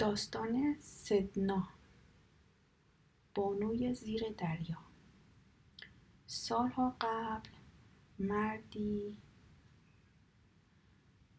داستان 0.00 0.76
سدنا. 0.80 1.68
بانوی 3.34 3.94
زیر 3.94 4.22
دریا. 4.38 4.78
سالها 6.26 6.96
قبل 7.00 7.48
مردی 8.18 9.18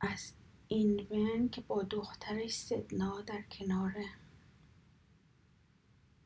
از 0.02 0.34
اینون 0.68 1.50
که 1.50 1.62
با 1.62 1.84
دخترش 1.84 2.54
سدنا 2.54 3.22
در 3.22 3.42
کنار 3.42 3.94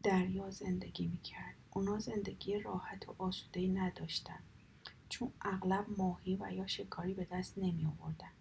دریا 0.03 0.49
زندگی 0.49 1.07
می‌کرد. 1.07 1.55
اونا 1.73 1.99
زندگی 1.99 2.59
راحت 2.59 3.09
و 3.09 3.15
آسوده 3.17 3.67
نداشتن. 3.67 4.39
چون 5.09 5.31
اغلب 5.41 5.85
ماهی 5.97 6.35
و 6.35 6.51
یا 6.51 6.67
شکاری 6.67 7.13
به 7.13 7.27
دست 7.31 7.57
نمی 7.57 7.85
آوردن 7.85 8.31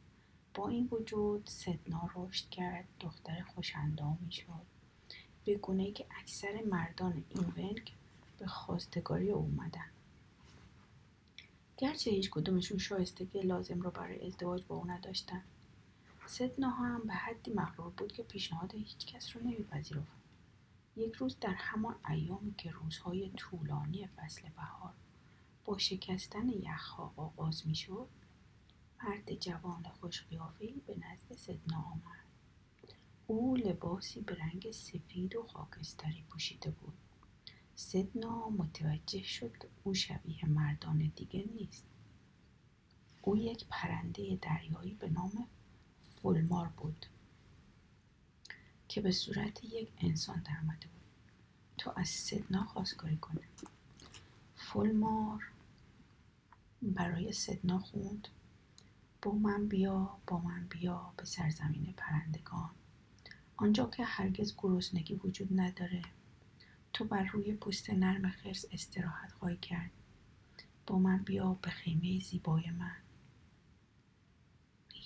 با 0.54 0.68
این 0.68 0.88
وجود 0.92 1.46
سدنا 1.46 2.10
رشد 2.14 2.48
کرد 2.48 2.84
دختر 3.00 3.42
خوشندامی 3.42 4.32
شد 4.32 4.66
به 5.44 5.54
گونه 5.54 5.92
که 5.92 6.06
اکثر 6.20 6.62
مردان 6.62 7.24
این 7.28 7.52
ونگ 7.56 7.92
به 8.38 8.46
خواستگاری 8.46 9.30
اومدن. 9.30 9.90
گرچه 11.78 12.10
هیچ 12.10 12.30
کدومشون 12.30 12.78
شایستگی 12.78 13.40
لازم 13.40 13.80
رو 13.80 13.90
برای 13.90 14.26
ازدواج 14.26 14.64
با 14.64 14.76
او 14.76 14.90
نداشتن. 14.90 15.42
سدنا 16.26 16.70
هم 16.70 17.00
به 17.06 17.12
حدی 17.12 17.50
مغرور 17.50 17.90
بود 17.90 18.12
که 18.12 18.22
پیشنهاد 18.22 18.74
هیچ 18.74 19.06
کس 19.06 19.36
رو 19.36 19.42
نمیپذیرفت. 19.42 20.24
یک 20.96 21.14
روز 21.14 21.36
در 21.40 21.54
همان 21.54 21.94
ایامی 22.08 22.54
که 22.58 22.70
روزهای 22.70 23.30
طولانی 23.36 24.06
فصل 24.06 24.48
بهار 24.56 24.92
با 25.64 25.78
شکستن 25.78 26.48
یخها 26.48 27.12
آغاز 27.16 27.66
می‌شد 27.66 28.08
مرد 29.04 29.34
جوان 29.34 29.82
خوش 30.00 30.22
به 30.86 30.96
نزد 30.96 31.36
سدنا 31.36 31.82
آمد. 31.82 32.24
او 33.26 33.56
لباسی 33.56 34.20
به 34.20 34.34
رنگ 34.34 34.70
سفید 34.70 35.36
و 35.36 35.42
خاکستری 35.42 36.24
پوشیده 36.30 36.70
بود. 36.70 36.94
سدنا 37.74 38.48
متوجه 38.48 39.22
شد 39.22 39.56
او 39.84 39.94
شبیه 39.94 40.46
مردان 40.46 41.12
دیگه 41.16 41.44
نیست. 41.54 41.84
او 43.22 43.36
یک 43.36 43.66
پرنده 43.70 44.38
دریایی 44.42 44.94
به 44.94 45.10
نام 45.10 45.46
فولمار 46.22 46.68
بود 46.68 47.06
که 48.88 49.00
به 49.00 49.10
صورت 49.10 49.64
یک 49.64 49.92
انسان 50.00 50.42
درآمده 50.42 50.86
بود. 50.86 51.32
تا 51.78 51.92
از 51.92 52.08
سدنا 52.08 52.64
خواستگاری 52.64 53.16
کنه. 53.16 53.42
فولمار 54.56 55.52
برای 56.82 57.32
سدنا 57.32 57.78
خوند. 57.78 58.28
با 59.24 59.32
من 59.32 59.68
بیا 59.68 60.16
با 60.26 60.38
من 60.38 60.66
بیا 60.70 61.12
به 61.16 61.24
سرزمین 61.24 61.94
پرندگان. 61.96 62.70
آنجا 63.56 63.86
که 63.86 64.04
هرگز 64.04 64.54
گرسنگی 64.58 65.14
وجود 65.14 65.60
نداره. 65.60 66.02
تو 66.92 67.04
بر 67.04 67.24
روی 67.24 67.54
پوست 67.54 67.90
نرم 67.90 68.30
خرس 68.30 68.64
استراحت 68.72 69.32
خواهی 69.32 69.56
کرد. 69.56 69.90
با 70.86 70.98
من 70.98 71.18
بیا 71.18 71.54
به 71.62 71.70
خیمه 71.70 72.20
زیبای 72.20 72.70
من. 72.70 72.96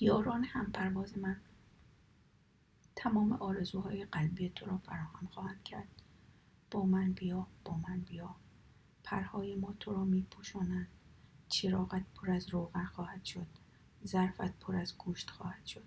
یاران 0.00 0.44
هم 0.44 0.72
پرواز 0.72 1.18
من. 1.18 1.40
تمام 2.96 3.32
آرزوهای 3.32 4.04
قلبی 4.04 4.48
تو 4.48 4.66
را 4.66 4.78
فراهم 4.78 5.26
خواهند 5.26 5.62
کرد. 5.64 5.88
با 6.70 6.84
من 6.84 7.12
بیا 7.12 7.46
با 7.64 7.76
من 7.88 8.00
بیا. 8.00 8.34
پرهای 9.04 9.54
ما 9.54 9.74
تو 9.80 9.92
را 9.92 10.04
می 10.04 10.22
پوشانند 10.22 10.88
چراغت 11.48 12.04
پر 12.14 12.30
از 12.30 12.48
روغن 12.48 12.84
خواهد 12.84 13.24
شد. 13.24 13.46
ظرفت 14.08 14.58
پر 14.60 14.76
از 14.76 14.98
گوشت 14.98 15.30
خواهد 15.30 15.66
شد. 15.66 15.84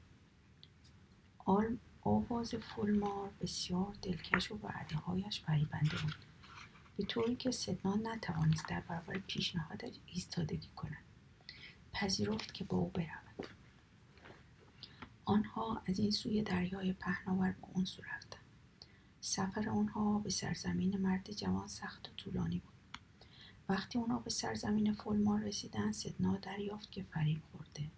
آل 1.45 1.77
آواز 2.01 2.55
فولمار 2.55 3.29
بسیار 3.41 3.95
دلکش 4.01 4.51
و 4.51 4.59
وعده 4.63 4.95
هایش 4.95 5.41
فریبنده 5.41 5.97
بود. 6.03 6.15
به 6.97 7.03
طوری 7.03 7.35
که 7.35 7.51
سدنا 7.51 7.95
نتوانست 7.95 8.67
در 8.67 8.79
برابر 8.79 9.17
پیشنهادش 9.17 9.93
ایستادگی 10.05 10.69
کند 10.75 11.03
پذیرفت 11.93 12.53
که 12.53 12.63
با 12.63 12.77
او 12.77 12.89
برود. 12.89 13.47
آنها 15.25 15.81
از 15.85 15.99
این 15.99 16.11
سوی 16.11 16.41
دریای 16.41 16.93
پهناور 16.93 17.51
به 17.51 17.67
اون 17.73 17.85
سو 17.85 18.01
رفتند. 18.01 18.41
سفر 19.21 19.69
آنها 19.69 20.19
به 20.19 20.29
سرزمین 20.29 20.97
مرد 20.97 21.31
جوان 21.31 21.67
سخت 21.67 22.09
و 22.09 22.11
طولانی 22.17 22.59
بود. 22.59 22.71
وقتی 23.69 23.99
آنها 23.99 24.19
به 24.19 24.29
سرزمین 24.29 24.93
فولمار 24.93 25.39
رسیدن 25.41 25.91
سدنا 25.91 26.37
دریافت 26.37 26.91
که 26.91 27.03
فریب 27.03 27.41
خورده. 27.51 27.89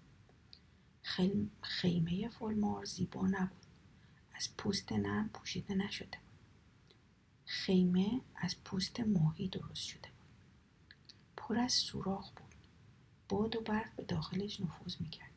خیمه 1.62 2.30
فولمار 2.30 2.86
زیبا 2.86 3.28
نبود. 3.28 3.66
از 4.34 4.50
پوست 4.58 4.92
نرم 4.92 5.30
پوشیده 5.30 5.76
نشده 5.76 6.18
بود. 6.18 6.98
خیمه 7.46 8.22
از 8.36 8.56
پوست 8.64 9.00
ماهی 9.00 9.48
درست 9.48 9.84
شده 9.84 10.10
بود. 10.10 10.54
پر 11.38 11.58
از 11.60 11.74
سوراخ 11.74 12.32
بود. 12.32 12.56
باد 13.30 13.56
و 13.56 13.62
برف 13.62 13.96
به 13.96 14.04
داخلش 14.04 14.62
نفوذ 14.62 15.02
می‌کرد. 15.02 15.32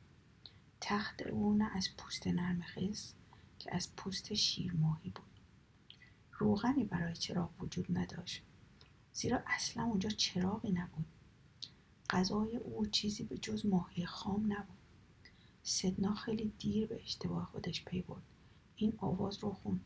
تخت 0.80 1.22
او 1.22 1.54
نه 1.54 1.76
از 1.76 1.88
پوست 1.96 2.26
نرم 2.26 2.62
خیس 2.62 3.14
که 3.58 3.74
از 3.74 3.96
پوست 3.96 4.34
شیر 4.34 4.72
ماهی 4.72 5.10
بود. 5.10 5.40
روغنی 6.32 6.84
برای 6.84 7.16
چراغ 7.16 7.50
وجود 7.62 7.98
نداشت. 7.98 8.42
زیرا 9.12 9.42
اصلا 9.46 9.84
اونجا 9.84 10.08
چراغی 10.08 10.72
نبود. 10.72 11.06
غذای 12.10 12.56
او 12.56 12.86
چیزی 12.86 13.24
به 13.24 13.38
جز 13.38 13.66
ماهی 13.66 14.06
خام 14.06 14.52
نبود. 14.52 14.75
سدنا 15.68 16.14
خیلی 16.14 16.52
دیر 16.58 16.86
به 16.86 17.02
اشتباه 17.02 17.44
خودش 17.44 17.84
پی 17.84 18.02
برد. 18.02 18.22
این 18.76 18.92
آواز 18.98 19.38
رو 19.38 19.52
خون 19.52 19.80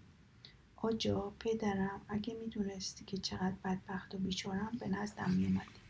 آجا 0.76 1.32
پدرم 1.38 2.00
اگه 2.08 2.34
می‌دونستی 2.34 3.04
که 3.04 3.18
چقدر 3.18 3.54
بدبخت 3.64 4.14
و 4.14 4.18
بیچارم 4.18 4.76
به 4.80 4.88
نزدم 4.88 5.30
میومدی 5.30 5.80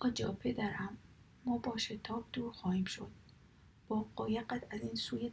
آجا 0.00 0.32
پدرم 0.32 0.96
ما 1.44 1.58
با 1.58 1.76
شتاب 1.76 2.24
دور 2.32 2.52
خواهیم 2.52 2.84
شد. 2.84 3.10
با 3.88 4.06
قایقت 4.16 4.66
از 4.70 4.80
این 4.80 4.94
سوی 4.94 5.32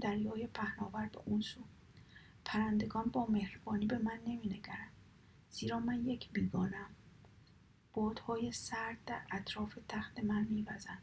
دریای 0.00 0.46
پهناور 0.46 1.06
به 1.06 1.20
اون 1.24 1.40
سو. 1.40 1.60
پرندگان 2.44 3.04
با 3.04 3.26
مهربانی 3.26 3.86
به 3.86 3.98
من 3.98 4.20
نمینگرند. 4.26 4.92
زیرا 5.50 5.80
من 5.80 6.06
یک 6.06 6.32
بیگانم. 6.32 6.90
بادهای 7.92 8.52
سرد 8.52 8.98
در 9.06 9.22
اطراف 9.30 9.78
تخت 9.88 10.20
من 10.20 10.44
میوزند. 10.44 11.02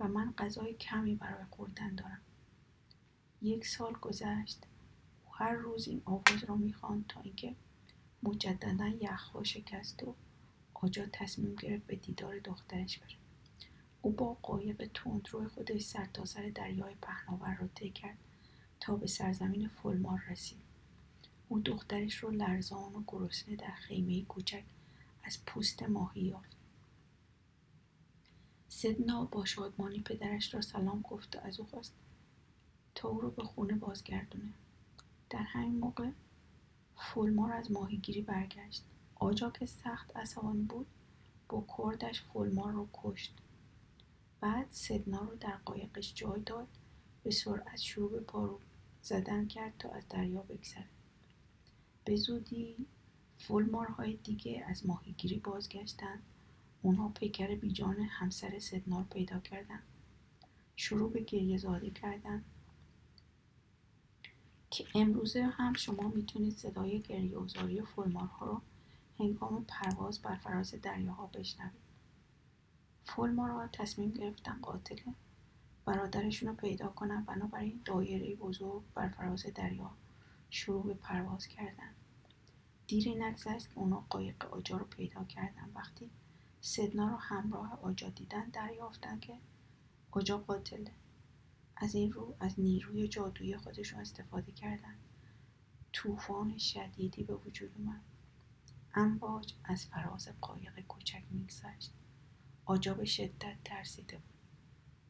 و 0.00 0.08
من 0.08 0.34
غذای 0.38 0.74
کمی 0.74 1.14
برای 1.14 1.44
خوردن 1.50 1.94
دارم. 1.94 2.20
یک 3.42 3.66
سال 3.66 3.92
گذشت. 3.92 4.66
و 5.26 5.30
هر 5.32 5.52
روز 5.52 5.88
این 5.88 6.02
آواز 6.04 6.44
را 6.44 6.56
می‌خواند 6.56 7.04
تا 7.08 7.20
اینکه 7.20 7.54
مجددا 8.22 8.88
یخها 8.88 9.44
شکست 9.44 10.02
و 10.02 10.14
آجا 10.74 11.06
تصمیم 11.12 11.54
گرفت 11.54 11.86
به 11.86 11.96
دیدار 11.96 12.38
دخترش 12.38 12.98
بره. 12.98 13.16
او 14.02 14.12
با 14.12 14.36
قایق 14.42 14.90
روی 15.30 15.48
خودش 15.48 15.82
سرتاسر 15.82 16.42
سر 16.42 16.48
دریای 16.48 16.94
پهناور 17.02 17.54
را 17.54 17.68
طی 17.74 17.90
کرد 17.90 18.18
تا 18.80 18.96
به 18.96 19.06
سرزمین 19.06 19.68
فولمار 19.68 20.22
رسید. 20.30 20.58
او 21.48 21.60
دخترش 21.60 22.14
رو 22.14 22.30
لرزان 22.30 22.94
و 22.94 23.02
گرسنه 23.06 23.56
در 23.56 23.70
خیمه 23.70 24.24
کوچک 24.24 24.64
از 25.24 25.44
پوست 25.46 25.82
ماهی 25.82 26.20
یافت. 26.20 26.57
سدنا 28.68 29.24
با 29.24 29.44
شادمانی 29.44 30.00
پدرش 30.00 30.54
را 30.54 30.60
سلام 30.60 31.00
گفت 31.00 31.36
و 31.36 31.38
از 31.42 31.60
او 31.60 31.66
خواست 31.66 31.94
تا 32.94 33.08
او 33.08 33.20
رو 33.20 33.30
به 33.30 33.42
خونه 33.42 33.74
بازگردونه. 33.74 34.52
در 35.30 35.42
همین 35.42 35.78
موقع 35.78 36.10
فولمار 36.96 37.52
از 37.52 37.72
ماهیگیری 37.72 38.22
برگشت. 38.22 38.84
آجا 39.14 39.50
که 39.50 39.66
سخت 39.66 40.16
عصبانی 40.16 40.62
بود. 40.62 40.86
با 41.48 41.64
کردش 41.78 42.22
فولمار 42.22 42.72
رو 42.72 42.88
کشت. 42.92 43.34
بعد 44.40 44.66
سدنا 44.70 45.20
رو 45.20 45.36
در 45.36 45.56
قایقش 45.64 46.14
جای 46.14 46.40
داد. 46.40 46.68
به 47.22 47.30
سرعت 47.30 47.76
شروع 47.76 48.10
به 48.10 48.20
پارو 48.20 48.60
زدن 49.02 49.46
کرد 49.46 49.72
تا 49.78 49.88
از 49.88 50.08
دریا 50.08 50.42
بگذره. 50.42 50.88
به 52.04 52.16
زودی 52.16 52.86
فولمارهای 53.38 54.16
دیگه 54.16 54.64
از 54.68 54.86
ماهیگیری 54.86 55.38
بازگشتند. 55.38 56.22
اونها 56.82 57.08
پیکر 57.08 57.54
بیجان 57.54 57.96
همسر 58.00 58.58
سدنار 58.58 59.04
پیدا 59.04 59.38
کردن. 59.38 59.82
شروع 60.76 61.12
به 61.12 61.20
گریه 61.20 61.58
زاده 61.58 61.90
کردن. 61.90 62.44
که 64.70 64.84
امروزه 64.94 65.42
هم 65.42 65.74
شما 65.74 66.08
می‌تونید 66.08 66.56
صدای 66.56 67.00
گریه 67.00 67.38
و 67.38 67.84
فولمارها 67.84 68.46
رو 68.46 68.60
هنگام 69.18 69.64
پرواز 69.68 70.22
بر 70.22 70.36
فراز 70.36 70.74
دریاها 70.82 71.26
بشنوید. 71.26 71.88
فولمارها 73.04 73.66
تصمیم 73.66 74.10
گرفتن 74.10 74.58
قاتل 74.62 74.96
برادرشون 75.84 76.48
رو 76.48 76.54
پیدا 76.54 76.88
کنن 76.88 77.24
بنابراین 77.24 77.80
دایره 77.84 78.36
بزرگ 78.36 78.82
بر 78.94 79.08
فراز 79.08 79.46
دریا 79.54 79.90
شروع 80.50 80.86
به 80.86 80.94
پرواز 80.94 81.46
کردن. 81.46 81.94
دیری 82.86 83.14
نگذشت 83.14 83.68
که 83.68 83.78
اونا 83.78 84.04
قایق 84.10 84.44
آجا 84.44 84.76
رو 84.76 84.84
پیدا 84.84 85.24
کردن. 85.24 85.70
وقتی 85.74 86.10
سدنا 86.60 87.08
رو 87.08 87.16
همراه 87.16 87.78
آجا 87.82 88.08
دیدن 88.08 88.48
دریافتن 88.48 89.20
که 89.20 89.38
آجا 90.10 90.38
قاتله. 90.38 90.92
از 91.76 91.94
این 91.94 92.12
رو 92.12 92.36
از 92.40 92.60
نیروی 92.60 93.08
جادویی 93.08 93.56
خودشون 93.56 94.00
استفاده 94.00 94.52
کردن. 94.52 94.94
طوفان 95.92 96.58
شدیدی 96.58 97.24
به 97.24 97.34
وجود 97.34 97.70
اومد. 97.78 98.00
امواج 98.94 99.54
از 99.64 99.86
فراز 99.86 100.28
قایق 100.40 100.80
کوچک 100.80 101.22
میگذشت. 101.30 101.92
آجا 102.64 102.94
به 102.94 103.04
شدت 103.04 103.56
ترسیده 103.64 104.16
بود. 104.16 104.38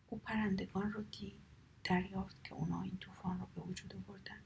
او 0.09 0.19
پرندگان 0.19 0.93
رو 0.93 1.03
دید 1.03 1.41
دریافت 1.85 2.45
که 2.45 2.55
اونا 2.55 2.83
این 2.83 2.97
طوفان 2.97 3.41
رو 3.41 3.47
به 3.55 3.61
وجود 3.61 3.95
آوردن. 4.09 4.41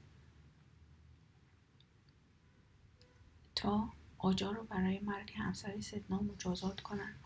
تا 3.55 3.89
آجا 4.23 4.51
رو 4.51 4.63
برای 4.63 4.99
مرگ 4.99 5.33
همسر 5.35 5.81
سدنا 5.81 6.19
مجازات 6.19 6.81
کنند 6.81 7.19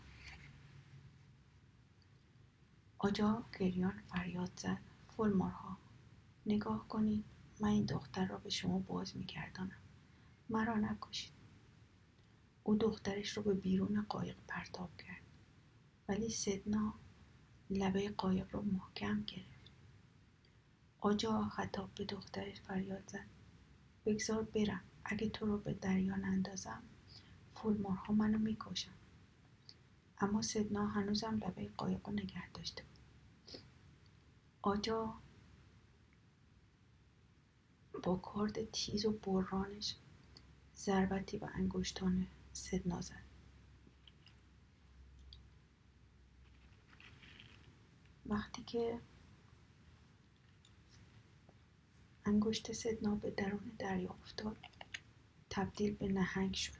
آجا 2.98 3.44
گریان 3.60 4.02
فریاد 4.08 4.52
زد. 4.56 4.78
فلمارها 5.16 5.78
نگاه 6.46 6.88
کنید 6.88 7.24
من 7.60 7.68
این 7.68 7.84
دختر 7.84 8.26
را 8.26 8.38
به 8.38 8.50
شما 8.50 8.78
باز 8.78 9.16
میگردانم. 9.16 9.78
مرا 10.50 10.76
نکشید. 10.76 11.32
او 12.64 12.76
دخترش 12.76 13.36
رو 13.36 13.42
به 13.42 13.54
بیرون 13.54 14.06
قایق 14.08 14.36
پرتاب 14.48 14.96
کرد. 14.96 15.22
ولی 16.08 16.30
سدنا 16.30 16.94
لبه 17.70 18.10
قایق 18.10 18.54
رو 18.54 18.62
محکم 18.62 19.22
گرفت. 19.22 19.72
آجا 21.00 21.44
خطاب 21.44 21.94
به 21.94 22.04
دخترش 22.04 22.60
فریاد 22.60 23.08
زد. 23.10 23.26
بگذار 24.06 24.42
برم. 24.42 24.82
اگه 25.10 25.28
تو 25.28 25.46
رو 25.46 25.58
به 25.58 25.72
دریا 25.72 26.16
نندازم 26.16 26.82
فولمارها 27.54 28.14
منو 28.14 28.38
می‌کشن. 28.38 28.92
اما 30.18 30.42
سدنا 30.42 30.86
هنوزم 30.86 31.34
لبه 31.36 31.70
قایق 31.76 32.08
رو 32.08 32.12
نگه 32.12 32.50
داشته. 32.50 32.82
آجا 34.62 35.14
با 38.02 38.16
کارد 38.16 38.70
تیز 38.70 39.06
و 39.06 39.12
برانش 39.12 39.96
ضربتی 40.76 41.38
به 41.38 41.46
انگشتان 41.54 42.26
سدنا 42.52 43.00
زد. 43.00 43.22
وقتی 48.26 48.62
که 48.62 49.00
انگشت 52.24 52.72
سدنا 52.72 53.14
به 53.14 53.30
درون 53.30 53.72
دریا 53.78 54.10
افتاد 54.10 54.56
تبدیل 55.58 55.94
به 55.94 56.08
نهنگ 56.08 56.54
شد. 56.54 56.72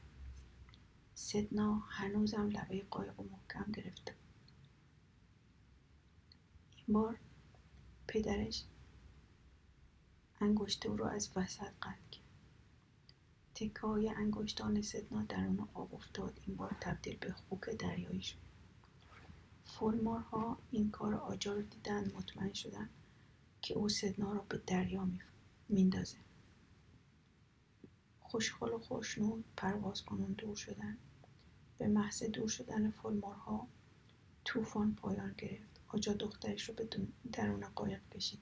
سدنا 1.15 1.75
هنوزم 1.75 2.49
لبه 2.49 2.83
قایق 2.91 3.21
محکم 3.21 3.73
گرفته 3.73 4.15
این 6.77 6.87
بار 6.95 7.19
پدرش 8.09 8.65
انگشت 10.41 10.87
او 10.87 10.97
را 10.97 11.09
از 11.09 11.31
وسط 11.37 11.73
قطع 11.83 12.09
کرد. 12.11 12.25
تکه 13.55 13.81
های 13.81 14.09
انگشتان 14.09 14.83
سدنا 14.83 15.23
درون 15.23 15.69
آب 15.75 15.95
افتاد. 15.95 16.41
این 16.47 16.57
بار 16.57 16.77
تبدیل 16.81 17.17
به 17.17 17.33
خوک 17.33 17.71
دریایی 17.79 18.23
شد. 18.23 18.39
فولمارها 19.65 20.59
این 20.71 20.91
کار 20.91 21.15
آجا 21.15 21.55
رو 21.55 21.63
دیدن 21.63 22.13
مطمئن 22.15 22.53
شدن 22.53 22.89
که 23.63 23.75
او 23.75 23.89
سدنا 23.89 24.33
را 24.33 24.41
به 24.49 24.61
دریا 24.67 25.09
میندازه. 25.69 26.28
خوشخل 28.29 28.73
و 28.73 28.79
خوشنود 28.79 29.45
پرواز 29.57 30.03
کنون 30.03 30.33
دور 30.33 30.57
شدن. 30.57 30.99
به 31.79 31.89
محض 31.89 32.23
دور 32.23 32.49
شدن 32.49 32.91
فلمارها 32.91 33.69
طوفان 34.45 34.95
پایان 34.95 35.35
گرفت. 35.39 35.81
آجا 35.89 36.13
دخترش 36.13 36.69
رو 36.69 36.75
به 36.75 36.89
درون 37.33 37.69
قایق 37.69 38.09
کشید. 38.09 38.41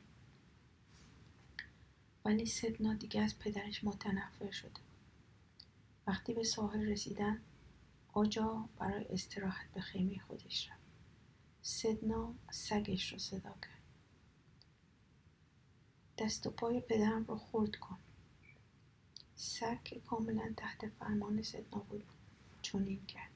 ولی 2.24 2.46
سدنا 2.46 2.94
دیگه 2.94 3.22
از 3.22 3.38
پدرش 3.38 3.84
متنفر 3.84 4.50
شده 4.50 4.80
وقتی 6.06 6.34
به 6.34 6.44
ساحل 6.44 6.88
رسیدن 6.88 7.40
آجا 8.12 8.68
برای 8.78 9.04
استراحت 9.04 9.72
به 9.74 9.80
خیمه 9.80 10.18
خودش 10.18 10.68
رفت. 10.70 10.80
سدنا 11.62 12.34
سگش 12.50 13.12
رو 13.12 13.18
صدا 13.18 13.54
کرد. 13.62 13.82
دست 16.18 16.46
و 16.46 16.50
پای 16.50 16.80
پدرم 16.80 17.24
رو 17.24 17.36
خورد 17.36 17.76
کن. 17.76 17.98
سگ 19.38 19.82
که 19.84 20.00
کاملا 20.00 20.52
تحت 20.56 20.88
فرمان 20.88 21.42
سدنا 21.42 21.78
بود. 21.78 22.04
چنین 22.62 23.06
کرد. 23.06 23.30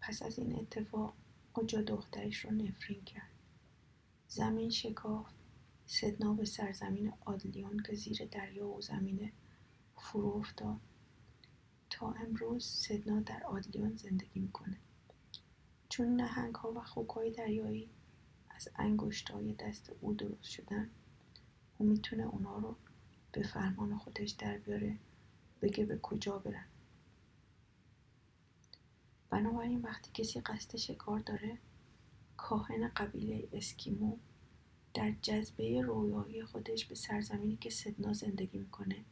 پس 0.00 0.22
از 0.22 0.38
این 0.38 0.58
اتفاق 0.58 1.14
آجا 1.52 1.82
دخترش 1.82 2.44
رو 2.44 2.50
نفرین 2.50 3.04
کرد. 3.04 3.30
زمین 4.28 4.70
شکافت. 4.70 5.34
سدنا 5.86 6.34
به 6.34 6.44
سرزمین 6.44 7.12
آدلیون 7.24 7.82
که 7.82 7.94
زیر 7.94 8.24
دریا 8.24 8.66
و 8.66 8.80
زمینه 8.80 9.32
فرو 9.96 10.28
افتاد. 10.28 10.80
تا 11.90 12.12
امروز 12.12 12.64
سدنا 12.64 13.20
در 13.20 13.42
آدلیون 13.42 13.96
زندگی 13.96 14.40
می‌کنه 14.40 14.76
چون 15.88 16.16
نهنگ 16.16 16.54
ها 16.54 16.72
و 16.72 16.80
خوک 16.80 17.08
های 17.08 17.30
دریایی 17.30 17.90
از 18.50 18.68
انگشتای 18.76 19.52
دست 19.52 19.92
او 20.00 20.14
درست 20.14 20.44
شدن 20.44 20.90
او 21.78 21.86
می‌تونه 21.86 22.22
اونا 22.22 22.58
رو 22.58 22.76
به 23.32 23.42
فرمان 23.42 23.98
خودش 23.98 24.30
در 24.30 24.58
بیاره 24.58 24.98
بگه 25.62 25.84
به 25.84 25.98
کجا 25.98 26.38
برن. 26.38 26.66
بنابراین 29.30 29.80
وقتی 29.80 30.10
کسی 30.14 30.40
قصد 30.40 30.76
شکار 30.76 31.18
داره 31.18 31.58
کاهن 32.36 32.88
قبیله 32.88 33.48
اسکیمو 33.52 34.16
در 34.94 35.14
جذبه 35.22 35.80
رویایی 35.80 36.44
خودش 36.44 36.84
به 36.84 36.94
سرزمینی 36.94 37.56
که 37.56 37.70
سدنا 37.70 38.12
زندگی 38.12 38.58
می‌کنه 38.58 39.04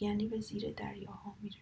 یعنی 0.00 0.26
به 0.26 0.40
زیر 0.40 0.72
دریاها 0.72 1.36
میره. 1.40 1.60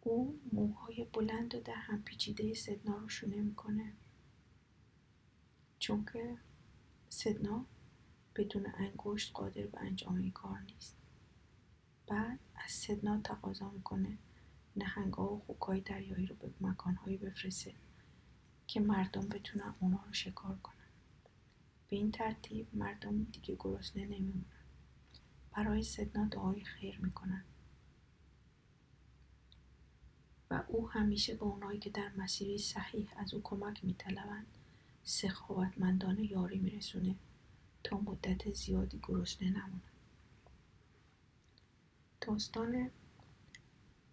او 0.00 0.40
موهای 0.52 1.06
بلند 1.12 1.54
و 1.54 1.60
در 1.60 1.74
هم 1.74 2.02
پیچیده 2.02 2.54
سدنا 2.54 2.98
رو 2.98 3.08
شونه 3.08 3.36
می‌کنه. 3.36 3.92
چون 5.78 6.04
که 6.12 6.36
سدنا 7.08 7.66
بدون 8.36 8.66
انگشت 8.78 9.32
قادر 9.34 9.66
به 9.66 9.80
انجام 9.80 10.16
این 10.16 10.30
کار 10.30 10.60
نیست. 10.60 10.96
بعد 12.06 12.38
از 12.64 12.70
سدنا 12.70 13.20
تقاضا 13.20 13.70
می‌کنه 13.70 14.18
نهنگا 14.76 15.34
و 15.34 15.42
خوکای 15.46 15.80
دریایی 15.80 16.26
رو 16.26 16.34
به 16.34 16.50
مکانهایی 16.60 17.16
بفرسته 17.16 17.74
که 18.66 18.80
مردم 18.80 19.28
بتونن 19.28 19.74
اونا 19.80 20.04
رو 20.06 20.12
شکار 20.12 20.58
کنن. 20.62 20.74
به 21.88 21.96
این 21.96 22.10
ترتیب 22.10 22.66
مردم 22.72 23.22
دیگه 23.22 23.56
گرسنه 23.58 24.04
نمیمونن. 24.04 24.44
برای 25.56 25.82
سدنا 25.82 26.26
دعای 26.26 26.64
خیر 26.64 26.98
می‌کنن. 26.98 27.44
و 30.50 30.62
او 30.68 30.90
همیشه 30.90 31.34
به 31.34 31.42
اونایی 31.42 31.78
که 31.78 31.90
در 31.90 32.12
مسیری 32.16 32.58
صحیح 32.58 33.08
از 33.16 33.34
او 33.34 33.40
کمک 33.44 33.84
میطلبند 33.84 34.46
سخاوتمندانه 35.04 36.32
یاری 36.32 36.58
میرسونه. 36.58 37.16
تا 37.84 37.96
مدت 37.96 38.52
زیادی 38.52 39.00
گرسنه 39.02 39.50
نمونن 39.50 39.80
داستان 42.20 42.90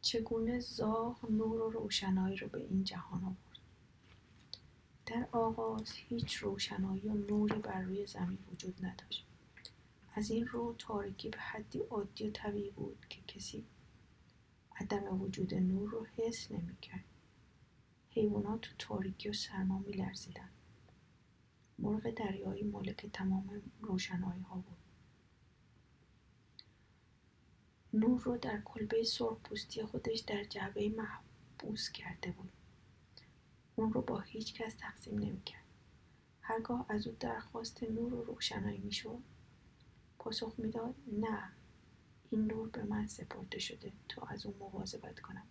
چگونه 0.02 0.60
زاغ 0.60 1.32
نور 1.32 1.62
و 1.62 1.70
روشنایی 1.70 2.38
رو 2.38 2.48
به 2.48 2.58
این 2.58 2.84
جهان 2.84 3.24
آورد. 3.24 3.60
در 5.06 5.28
آغاز 5.32 5.92
هیچ 5.92 6.36
روشنایی 6.36 7.08
و 7.08 7.14
نوری 7.14 7.60
بر 7.60 7.82
روی 7.82 8.08
زمین 8.08 8.38
وجود 8.52 8.86
نداشت. 8.86 9.26
از 10.16 10.32
این 10.32 10.48
رو 10.48 10.76
تاریکی 10.78 11.30
به 11.30 11.38
حدی 11.38 11.80
عادی 11.80 12.28
و 12.28 12.32
طبیعی 12.32 12.72
بود 12.72 13.06
که 13.10 13.22
کسی 13.22 13.66
عدم 14.80 15.22
وجود 15.22 15.54
نور 15.54 15.90
رو 15.90 16.06
حس 16.18 16.52
نمی‌کرد. 16.52 17.04
حیوانات 18.10 18.62
تو 18.62 18.70
تاریکی 18.80 19.30
و 19.30 19.34
سرما 19.34 19.80
میلرزیدند 19.80 20.59
مرغ 21.82 22.10
دریایی 22.10 22.64
مالک 22.64 23.06
تمام 23.14 23.62
روشنایی 23.82 24.42
ها 24.42 24.56
بود. 24.56 24.78
نور 27.94 28.22
رو 28.22 28.38
در 28.38 28.62
کلبه 28.62 29.04
سرخ 29.04 29.38
پوستی 29.44 29.84
خودش 29.84 30.20
در 30.20 30.44
جعبه 30.44 30.90
محبوس 30.90 31.90
کرده 31.92 32.32
بود. 32.32 32.52
اون 33.76 33.94
رو 33.94 34.02
با 34.02 34.20
هیچ 34.20 34.54
کس 34.54 34.74
تقسیم 34.80 35.20
نمی‌کرد 35.20 35.64
هرگاه 36.42 36.86
از 36.90 37.08
او 37.08 37.16
درخواست 37.20 37.84
نور 37.84 38.14
و 38.14 38.24
روشنایی 38.24 38.78
می‌شد 38.78 39.20
پاسخ 40.20 40.54
می‌داد 40.58 40.96
نه 41.12 41.50
این 42.30 42.46
نور 42.46 42.70
به 42.70 42.84
من 42.84 43.08
سپرده 43.08 43.60
شده 43.60 43.92
تا 44.10 44.22
از 44.22 44.46
اون 44.46 44.56
مواظبت 44.60 45.20
کنم. 45.20 45.48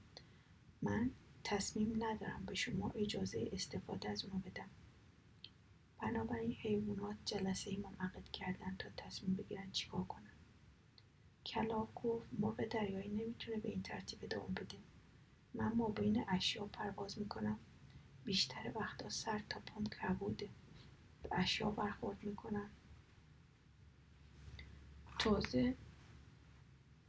من 0.82 1.11
تصمیم 1.44 2.04
ندارم 2.04 2.44
به 2.47 2.54
شما 2.54 2.90
اجازه 2.90 3.49
استفاده 3.52 4.08
از 4.08 4.25
اونو 4.25 4.38
بدم. 4.38 4.68
بنابراین 6.02 6.52
حیوانات 6.52 7.17
جلسه 7.25 7.71
ای 7.71 7.76
منعقد 7.76 8.28
کردن 8.33 8.76
تا 8.78 8.88
تصمیم 8.97 9.35
بگیرن 9.37 9.71
چیکار 9.71 10.05
کنن. 10.05 10.31
کلاق 11.47 11.95
گفت 11.95 12.28
مرغ 12.38 12.64
دریایی 12.69 13.09
نمی‌تونه 13.09 13.59
به 13.59 13.69
این 13.69 13.83
ترتیب 13.83 14.19
ادامه 14.23 14.49
بده 14.49 14.78
من 15.55 15.73
ما 15.73 15.88
بین 15.88 16.25
اشیا 16.28 16.64
پرواز 16.67 17.19
می‌کنم. 17.19 17.59
بیشتر 18.25 18.73
وقتا 18.75 19.09
سر 19.09 19.43
تا 19.49 19.61
پام 19.61 19.85
کبوده 19.85 20.49
به 21.23 21.28
اشیا 21.33 21.71
برخورد 21.71 22.25
می‌کنن. 22.25 22.71
تازه 25.19 25.76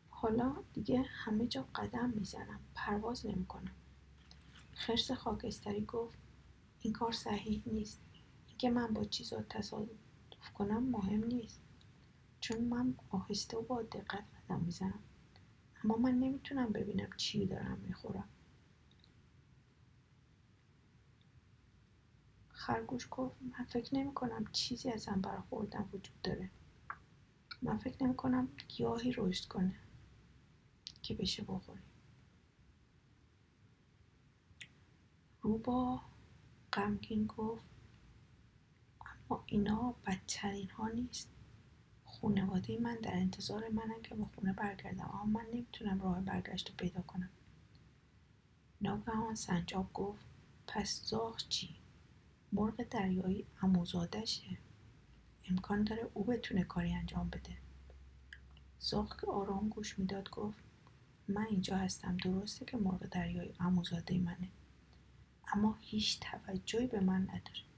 حالا 0.10 0.63
دیگه 0.74 1.01
همه 1.01 1.48
جا 1.48 1.63
قدم 1.75 2.10
می‌زنم. 2.10 2.60
پرواز 2.75 3.25
نمی‌کنم. 3.25 3.75
خرس 4.74 5.12
خاکستری 5.12 5.86
گفت 5.86 6.17
این 6.81 6.93
کار 6.93 7.12
صحیح 7.12 7.63
نیست. 7.65 8.01
اینکه 8.62 8.80
من 8.80 8.94
با 8.94 9.04
چیزا 9.04 9.42
تصادف 9.42 10.54
کنم 10.54 10.84
مهم 10.84 11.24
نیست. 11.24 11.62
چون 12.39 12.62
من 12.62 12.96
آهسته 13.10 13.58
و 13.58 13.62
با 13.62 13.82
دقت 13.82 14.24
قدم 14.36 14.60
می‌زنم. 14.60 15.00
اما 15.84 15.98
من 15.98 16.12
نمی‌تونم 16.12 16.72
ببینم 16.72 17.10
چی 17.18 17.46
دارم 17.46 17.78
می‌خورم. 17.78 18.30
خرگوش 22.50 23.08
گفت 23.12 23.36
من 23.42 23.66
فکر 23.66 23.96
نمی 23.96 24.13
کنم 24.13 24.46
چیزی 24.51 24.92
ازم 24.92 25.22
برخوردن 25.22 25.89
وجود 25.94 26.22
داره. 26.24 26.50
من 27.62 27.78
فکر 27.78 28.04
نمی 28.04 28.16
کنم 28.16 28.48
گیاهی 28.68 29.13
رشد 29.18 29.48
کنه 29.48 29.75
که 31.01 31.13
بشه 31.13 31.44
بخوری. 31.44 31.84
روبا 35.42 36.01
غمگین 36.74 37.25
گفت 37.25 37.78
اما 39.29 39.43
اینا 39.45 39.95
بدترین 40.07 40.69
ها 40.69 40.88
نیست. 40.88 41.29
خونواده 42.05 42.77
من 42.77 42.95
در 42.95 43.13
انتظار 43.13 43.69
منن 43.69 44.01
که 44.03 44.15
به 44.15 44.25
خونه 44.36 44.53
برگردم 44.53 45.09
اما 45.13 45.25
من 45.25 45.45
نمی‌تونم 45.53 46.01
راه 46.01 46.21
برگشت 46.21 46.69
رو 46.69 46.75
پیدا 46.75 47.01
کنم. 47.01 47.29
ناگهان 48.81 49.36
سنجاب 49.36 49.93
گفت 49.93 50.25
پس 50.67 51.01
زاغ 51.05 51.38
چی؟ 51.50 51.75
مرغ 52.51 52.83
دریایی 52.89 53.45
اموزادشه 53.62 54.57
امکان 55.50 55.83
داره 55.83 56.09
او 56.13 56.24
بتونه 56.24 56.63
کاری 56.63 56.93
انجام 56.93 57.29
بده. 57.29 57.57
زاغ 58.79 59.21
که 59.21 59.27
آرام 59.27 59.69
گوش 59.69 60.00
می‌داد 60.00 60.29
گفت 60.29 60.63
من 61.27 61.45
اینجا 61.50 61.77
هستم. 61.77 62.17
درسته 62.17 62.65
که 62.65 62.77
مرغ 62.77 63.05
دریایی 63.05 63.55
اموزاده 63.59 64.17
منه. 64.17 64.48
اما 65.53 65.77
هیچ 65.81 66.19
توجهی 66.19 66.88
به 66.88 67.00
من 67.00 67.21
نداره. 67.21 67.68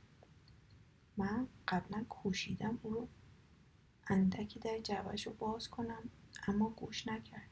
من 1.18 1.48
قبلا 1.68 2.06
کوشیدم 2.10 2.80
او 2.82 2.92
رو 2.94 3.08
اندکی 4.08 4.60
در 4.60 4.80
جوش 4.80 5.28
رو 5.28 5.34
باز 5.34 5.70
کنم 5.70 6.10
اما 6.48 6.70
گوش 6.70 7.08
نکرد. 7.08 7.50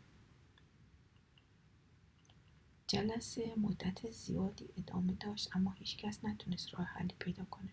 جلسه 2.88 3.54
مدت 3.58 4.12
زیادی 4.12 4.70
ادامه 4.78 5.14
داشت 5.14 5.56
اما 5.56 5.72
هیچکس 5.72 6.26
نتونست 6.26 6.74
راه 6.74 6.86
حلی 6.86 7.16
پیدا 7.20 7.46
کنه. 7.46 7.70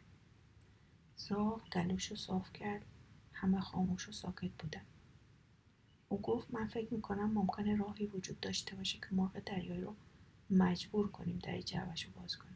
زاغ 1.16 1.68
گلوش 1.72 2.06
رو 2.06 2.16
صاف 2.16 2.52
کرد 2.52 2.84
همه 3.32 3.60
خاموش 3.60 4.08
و 4.08 4.12
ساکت 4.12 4.50
بودن. 4.58 4.84
او 6.08 6.20
گفت 6.20 6.54
من 6.54 6.66
فکر 6.66 6.94
می‌کنم 6.94 7.32
ممکنه 7.32 7.76
راهی 7.76 8.06
وجود 8.06 8.40
داشته 8.40 8.76
باشه 8.76 8.98
که 8.98 9.06
مرغ 9.10 9.38
دریایی 9.46 9.80
رو 9.80 9.94
مجبور 10.50 11.10
کنیم 11.10 11.38
در 11.38 11.60
جوش 11.60 12.02
رو 12.02 12.12
باز 12.12 12.36
کنه 12.36 12.55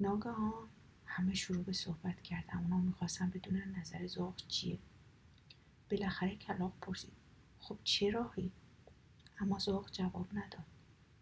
ناگهان 0.00 0.68
همه 1.06 1.34
شروع 1.34 1.64
به 1.64 1.72
صحبت 1.72 2.22
کردن. 2.22 2.58
اونا 2.58 2.76
می‌خواستن 2.80 3.30
بدونن 3.30 3.74
نظر 3.78 4.06
زاغ 4.06 4.36
چیه. 4.48 4.78
بالاخره 5.90 6.36
کلاق 6.36 6.72
پرسید. 6.80 7.12
خب 7.60 7.78
چه 7.84 8.10
راهی؟ 8.10 8.52
اما 9.40 9.58
زاغ 9.58 9.90
جواب 9.90 10.26
نداد. 10.32 10.64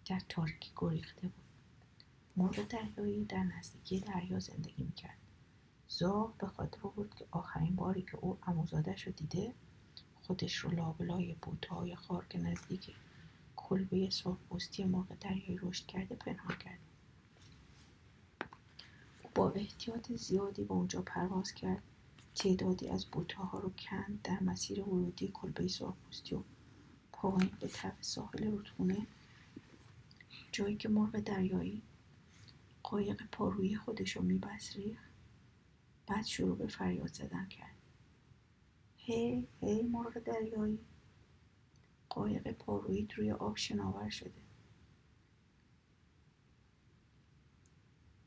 در 0.07 0.21
تاریکی 0.29 0.71
گریخته 0.77 1.29
بود. 1.29 1.45
مرغ 2.37 2.69
دریایی 2.69 3.25
در 3.25 3.43
نزدیکی 3.45 4.01
دریا 4.01 4.39
زندگی 4.39 4.83
می‌کرد. 4.83 5.19
زاغ 5.89 6.37
به 6.37 6.47
خاطر 6.47 6.81
بود 6.81 7.15
که 7.15 7.27
آخرین 7.31 7.77
باری 7.77 8.03
که 8.03 8.17
او 8.17 8.39
اموزادش 8.47 9.07
رو 9.07 9.13
دیده 9.13 9.55
خودش 10.23 10.57
رو 10.57 10.71
لابلای 10.71 11.37
بوتهای 11.43 11.97
خار 11.97 12.27
نزدیک 12.35 12.97
کلبه 13.57 14.11
سرخپوستی 14.11 14.85
مرغ 14.85 15.19
دریایی 15.21 15.59
رشد 15.63 15.87
کرده 15.87 16.15
پنهان 16.15 16.59
کرد. 16.59 16.79
با 19.37 19.51
احتیاط 19.51 20.13
زیادی 20.13 20.65
به 20.65 20.73
اونجا 20.73 21.03
پرواز 21.03 21.53
کرد. 21.53 21.83
تعدادی 22.35 22.89
از 22.89 23.07
بوتها 23.07 23.59
رو 23.59 23.73
کند 23.79 24.21
در 24.25 24.43
مسیر 24.43 24.81
ورودی 24.81 25.31
کلبه 25.35 25.69
سرخپوستی 25.69 26.35
و 26.35 26.43
پایین 27.13 27.51
به 27.61 27.69
طرف 27.69 28.05
ساحل 28.05 28.45
رودخونه. 28.45 29.07
جایی 30.53 30.77
که 30.77 30.89
مرغ 30.89 31.21
دریایی 31.21 31.83
قایق 32.83 33.23
پارویی 33.33 33.77
خودش 33.77 34.17
رو 34.17 34.23
میبست 34.23 34.77
بعد 36.07 36.25
شروع 36.25 36.57
به 36.57 36.67
فریاد 36.67 37.13
زدن 37.13 37.49
کرد. 37.49 37.77
هی 38.97 39.47
هی 39.61 39.83
مرغ 39.83 40.19
دریایی. 40.19 40.79
قایق 42.09 42.53
پارویی 42.53 43.09
روی 43.17 43.33
آب 43.33 43.57
شناور 43.57 44.09
شده. 44.11 44.46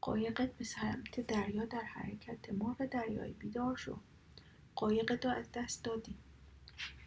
قایقت 0.02 0.54
به 0.58 0.64
سمت 0.64 1.20
دریا 1.20 1.66
در 1.66 1.82
حرکت 1.82 2.54
مرغ 2.54 2.86
دریایی 2.86 3.34
بیدار 3.34 3.78
شو. 3.78 4.00
قایقت 4.76 5.26
رو 5.26 5.32
از 5.32 5.52
دست 5.54 5.84
دادی. 5.84 6.16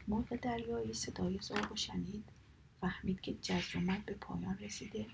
مرغ 0.08 0.37
دریایی 0.37 0.94
صدای 0.94 1.38
زاغ 1.38 1.72
و 1.72 1.76
شنید 1.76 2.25
فهمید 2.80 3.20
که 3.20 3.34
جزرومت 3.34 4.04
به 4.04 4.14
پایان 4.14 4.58
رسیده. 4.58 5.06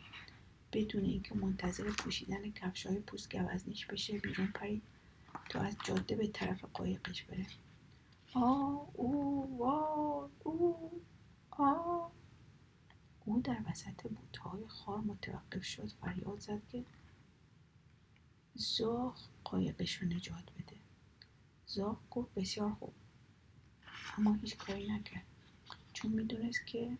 بدون 0.72 1.04
اینکه 1.04 1.34
منتظر 1.34 1.90
پوشیدن 1.90 2.50
کفشهای 2.50 2.98
پوست 2.98 3.36
گوزنیش 3.36 3.86
بشه 3.86 4.18
بیرون 4.18 4.46
پرید 4.46 4.82
تا 5.48 5.60
از 5.60 5.76
جاده 5.84 6.16
به 6.16 6.26
طرف 6.26 6.64
قایقش 6.64 7.22
بره. 7.22 7.46
آ 8.34 8.76
او 8.94 9.56
وا 9.58 10.30
او 10.44 11.02
آ. 11.50 12.08
او 13.24 13.40
در 13.40 13.58
وسط 13.70 14.02
بوتهای 14.02 14.68
خار 14.68 14.98
متوقف 14.98 15.64
شد. 15.64 15.88
فریاد 16.00 16.40
زد 16.40 16.62
که 16.72 16.84
زاغ 18.58 19.18
قایقش 19.44 19.94
رو 19.94 20.08
نجات 20.08 20.44
بده. 20.52 20.76
زاغ 21.66 21.98
گفت 22.10 22.34
بسیار 22.34 22.72
خوب. 22.72 22.94
اما 24.16 24.34
هیچ 24.34 24.56
کاری 24.56 24.88
نکرد. 24.92 25.26
چون 25.92 26.12
می‌دونست 26.12 26.66
که 26.66 26.98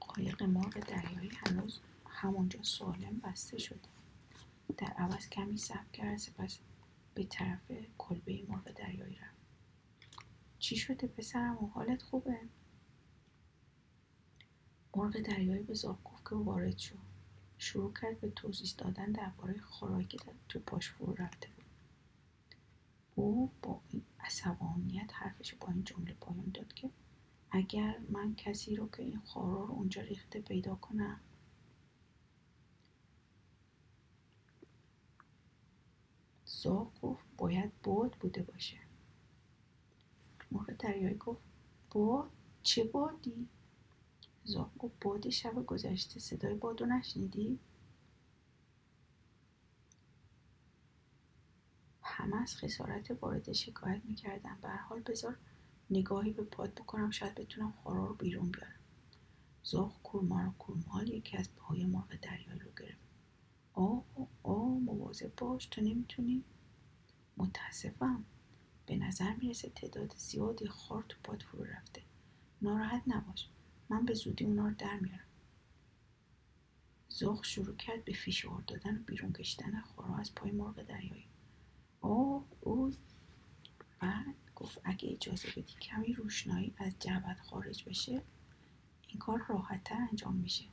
قایق 0.00 0.42
مرغ 0.42 0.78
دریایی 0.78 1.30
هنوز 1.46 1.80
همونجا 2.06 2.62
سالم 2.62 3.20
بسته 3.20 3.58
شده. 3.58 3.88
در 4.76 4.86
عوض 4.86 5.28
کمی 5.28 5.56
صبر 5.58 5.90
کرد 5.92 6.16
سپس 6.16 6.58
به 7.14 7.24
طرف 7.24 7.72
کلبه 7.98 8.44
مرغ 8.48 8.72
دریایی 8.72 9.16
رفت. 9.16 9.38
چی 10.58 10.76
شده 10.76 11.06
پسرم؟ 11.06 11.64
و 11.64 11.66
حالت 11.66 12.02
خوبه؟ 12.02 12.40
مرغ 14.96 15.20
دریایی 15.20 15.62
به 15.62 15.74
زاغ 15.74 16.04
گفت 16.04 16.28
که 16.28 16.34
وارد 16.34 16.78
شد 16.78 17.07
شروع 17.58 17.92
کرد 17.94 18.20
به 18.20 18.30
توضیح 18.30 18.74
دادن 18.78 19.12
درباره 19.12 19.60
خوراکی 19.60 20.18
که 20.18 20.32
تو 20.48 20.58
پاش 20.58 20.90
فرو 20.90 21.14
رفته 21.14 21.48
بود. 21.48 21.64
او 23.14 23.52
با 23.62 23.80
این 23.88 24.02
عصبانیت 24.20 25.10
حرفش 25.14 25.54
با 25.54 25.68
این 25.68 25.84
جمله 25.84 26.14
پایان 26.20 26.50
داد 26.54 26.72
که 26.72 26.90
اگر 27.50 27.98
من 28.08 28.34
کسی 28.34 28.76
رو 28.76 28.88
که 28.88 29.02
این 29.02 29.18
خورا 29.18 29.64
رو 29.64 29.72
اونجا 29.72 30.02
ریخته 30.02 30.40
پیدا 30.40 30.74
کنم. 30.74 31.20
زاغ 36.44 37.00
گفت 37.00 37.24
باید 37.36 37.72
باد 37.82 38.12
بوده 38.12 38.42
باشه. 38.42 38.78
مرغ 40.50 40.70
دریایی 40.78 41.14
گفت 41.14 41.42
باد؟ 41.90 42.30
چه 42.62 42.84
بادی؟ 42.84 43.48
زاغ 44.48 44.78
گفت 44.78 44.94
باد 45.00 45.28
شب 45.28 45.66
گذشته 45.66 46.20
صدای 46.20 46.54
بادو 46.54 46.86
نشنیدی؟ 46.86 47.58
همه 52.02 52.36
از 52.42 52.56
خسارت 52.56 53.10
وارد 53.22 53.52
شکایت 53.52 54.04
می‌کردن. 54.04 54.58
به 54.62 54.68
حال 54.68 55.00
بذار 55.00 55.36
نگاهی 55.90 56.32
به 56.32 56.42
پاد 56.42 56.74
بکنم. 56.74 57.10
شاید 57.10 57.34
بتونم 57.34 57.72
خورا 57.72 58.06
رو 58.06 58.14
بیرون 58.14 58.50
بیارم. 58.50 58.80
زاغ 59.62 60.02
کورمار 60.02 60.46
و 60.48 60.50
کورمال 60.52 61.08
یکی 61.08 61.36
از 61.36 61.48
پای 61.56 61.84
مرغ 61.86 62.20
دریایی 62.22 62.60
رو 62.60 62.70
گرفت. 62.76 63.00
آه 63.72 64.04
آه 64.42 64.68
مواظب 64.68 65.32
باش. 65.36 65.66
تو 65.66 65.80
نمی‌تونی؟ 65.80 66.44
متاسفم. 67.36 68.24
به 68.86 68.96
نظر 68.96 69.34
می‌رسه 69.34 69.68
تعداد 69.68 70.14
زیادی 70.16 70.66
خار 70.68 71.04
تو 71.08 71.16
پاد 71.24 71.42
فرو 71.42 71.64
رفته. 71.64 72.02
ناراحت 72.62 73.02
نباش. 73.06 73.48
من 73.88 74.04
به 74.04 74.14
زودی 74.14 74.44
اونا 74.44 74.68
رو 74.68 74.74
در 74.74 74.98
میارم. 74.98 75.24
زاغ 77.08 77.44
شروع 77.44 77.76
کرد 77.76 78.04
به 78.04 78.12
فشار 78.12 78.62
دادن 78.66 78.96
و 78.96 79.02
بیرون 79.02 79.32
کشیدن 79.32 79.80
خورا 79.80 80.16
از 80.16 80.34
پای 80.34 80.50
مرغ 80.50 80.82
دریایی. 80.82 81.26
اوه 82.00 82.44
او 82.60 82.92
بعد 84.00 84.34
گفت 84.56 84.80
اگه 84.84 85.08
اجازه 85.12 85.48
بدی 85.50 85.74
کمی 85.80 86.12
روشنایی 86.12 86.74
از 86.78 86.92
جعبت 87.00 87.40
خارج 87.40 87.84
بشه 87.84 88.22
این 89.08 89.18
کار 89.18 89.44
راحتتر 89.48 90.06
انجام 90.10 90.34
میشه. 90.34 90.64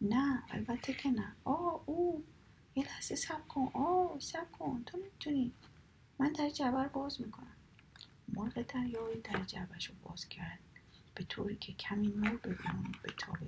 نه 0.00 0.42
البته 0.48 0.94
که 0.94 1.10
نه. 1.10 1.32
آه 1.44 1.82
او. 1.86 2.24
یه 2.74 2.84
لحظه 2.84 3.14
سب 3.14 3.48
کن. 3.48 3.70
آه 3.74 4.20
سب 4.20 4.52
کن. 4.52 4.82
تو 4.86 4.98
می‌تونی. 4.98 5.52
من 6.18 6.32
در 6.32 6.50
جبر 6.50 6.88
باز 6.88 7.20
می‌کنم. 7.20 7.56
مرغ 8.28 8.62
دریایی 8.62 9.20
در 9.20 9.44
جبهش 9.44 9.86
رو 9.86 9.94
باز 10.02 10.28
کرد. 10.28 10.58
به 11.20 11.26
طوری 11.26 11.56
که 11.56 11.72
کمی 11.72 12.08
نور 12.08 12.36
به 12.36 12.54
بیرون 12.54 12.92
بتابه 13.04 13.46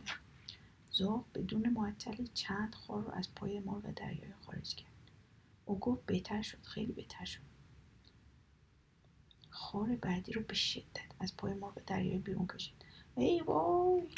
زاغ 0.91 1.33
بدون 1.35 1.69
معطلی 1.69 2.29
چند 2.35 2.75
خار 2.75 3.03
رو 3.03 3.11
از 3.11 3.35
پای 3.35 3.61
مرغ 3.61 3.91
دریایی 3.91 4.33
خارج 4.47 4.75
کرد. 4.75 4.93
او 5.65 5.79
گفت 5.79 6.07
بهتر 6.07 6.43
شد 6.43 6.63
خیلی 6.63 6.93
بهتر 6.93 7.25
شد. 7.25 7.41
خار 9.51 9.97
بعدی 9.97 10.33
رو 10.33 10.43
به 10.43 10.55
شدت 10.55 11.11
از 11.21 11.37
پای 11.37 11.55
مرغ 11.55 11.85
دریایی 11.87 12.19
بیرون 12.19 12.47
کشید. 12.47 12.75
ای 13.17 13.41
وای! 13.41 14.09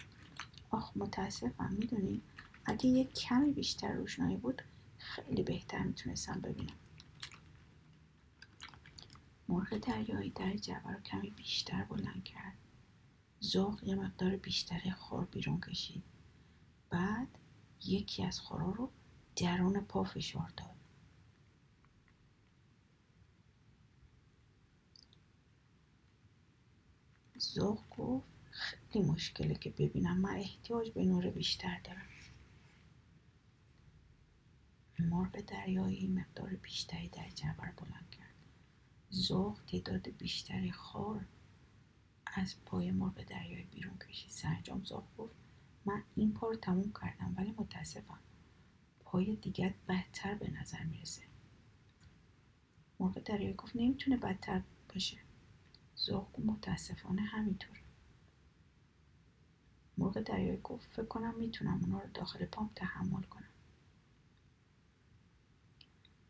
آخ 0.71 0.97
متاسفم 0.97 1.75
می‌دونی؟ 1.79 2.23
اگه 2.65 2.87
یه 2.87 3.05
کمی 3.05 3.53
بیشتر 3.53 3.93
روشنایی 3.93 4.37
بود 4.37 4.63
خیلی 4.99 5.43
بهتر 5.43 5.83
می‌تونستم 5.83 6.41
ببینم. 6.41 6.77
مرغ 9.49 9.79
دریایی 9.79 10.31
در 10.31 10.57
جبه 10.57 10.91
رو 10.93 11.01
کمی 11.01 11.31
بیشتر 11.31 11.85
بلند 11.85 12.25
کرد. 12.25 12.64
زاغ 13.45 13.85
یه 13.85 13.95
مقدار 13.95 14.37
بیشتری 14.37 14.91
خار 14.91 15.25
بیرون 15.25 15.61
کشید. 15.61 16.03
بعد 16.91 17.29
یکی 17.85 18.25
از 18.25 18.41
خورا 18.41 18.71
رو 18.71 18.91
درون 19.37 19.81
پا 19.81 20.05
فشار 20.05 20.53
داد. 20.57 20.77
زاغ 27.39 27.97
گفت 27.97 28.27
خیلی 28.51 29.05
مشکله 29.05 29.55
که 29.55 29.71
ببینم 29.71 30.19
من 30.19 30.37
احتیاج 30.37 30.91
به 30.91 31.05
نور 31.05 31.31
بیشتر 31.31 31.81
دارم. 31.85 32.09
مرغ 34.99 35.41
دریایی 35.41 36.07
مقدار 36.07 36.51
بیشتری 36.51 37.09
در 37.09 37.31
جبر 37.31 37.73
بلند 37.73 38.11
کرد. 38.11 38.35
زاغ 39.11 39.65
تعداد 39.67 40.09
بیشتری 40.09 40.73
خار 40.73 41.27
از 42.37 42.65
پای 42.65 42.91
مرغ 42.91 43.25
دریایی 43.25 43.65
بیرون 43.65 43.99
کشید. 43.99 44.31
سرجام 44.31 44.85
زاغ 44.85 45.17
گفت 45.17 45.35
من 45.85 46.03
این 46.15 46.33
پا 46.35 46.49
رو 46.49 46.57
تموم 46.57 46.93
کردم 47.03 47.35
ولی 47.37 47.55
متاسفم. 47.59 48.19
پای 49.05 49.37
دیگر 49.37 49.75
بدتر 49.89 50.35
به 50.35 50.51
نظر 50.51 50.85
می‌رسه. 50.85 51.23
مرغ 53.01 53.23
دریایی 53.23 53.55
گفت 53.55 53.77
نمی‌تونه 53.77 54.17
بدتر 54.17 54.63
باشه. 54.95 55.19
زاغ 55.97 56.41
متاسفانه 56.41 57.23
همینطور 57.23 57.81
مرغ 59.99 60.21
دریایی 60.21 60.61
گفت 60.65 60.91
فکر 60.93 61.05
کنم 61.05 61.35
می‌تونم 61.35 61.81
اونا 61.83 61.99
رو 62.01 62.09
داخل 62.15 62.45
پام 62.47 62.71
تحمل 62.77 63.23
کنم. 63.23 63.49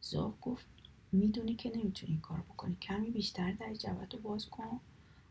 زاغ 0.00 0.40
گفت 0.40 0.66
می‌دونی 1.12 1.54
که 1.54 1.72
نمی‌تونی 1.76 2.12
این 2.12 2.20
کار 2.20 2.40
بکنی. 2.40 2.76
کمی 2.76 3.10
بیشتر 3.10 3.52
در 3.52 3.74
جوت 3.74 4.14
رو 4.14 4.20
باز 4.20 4.46
کن. 4.48 4.80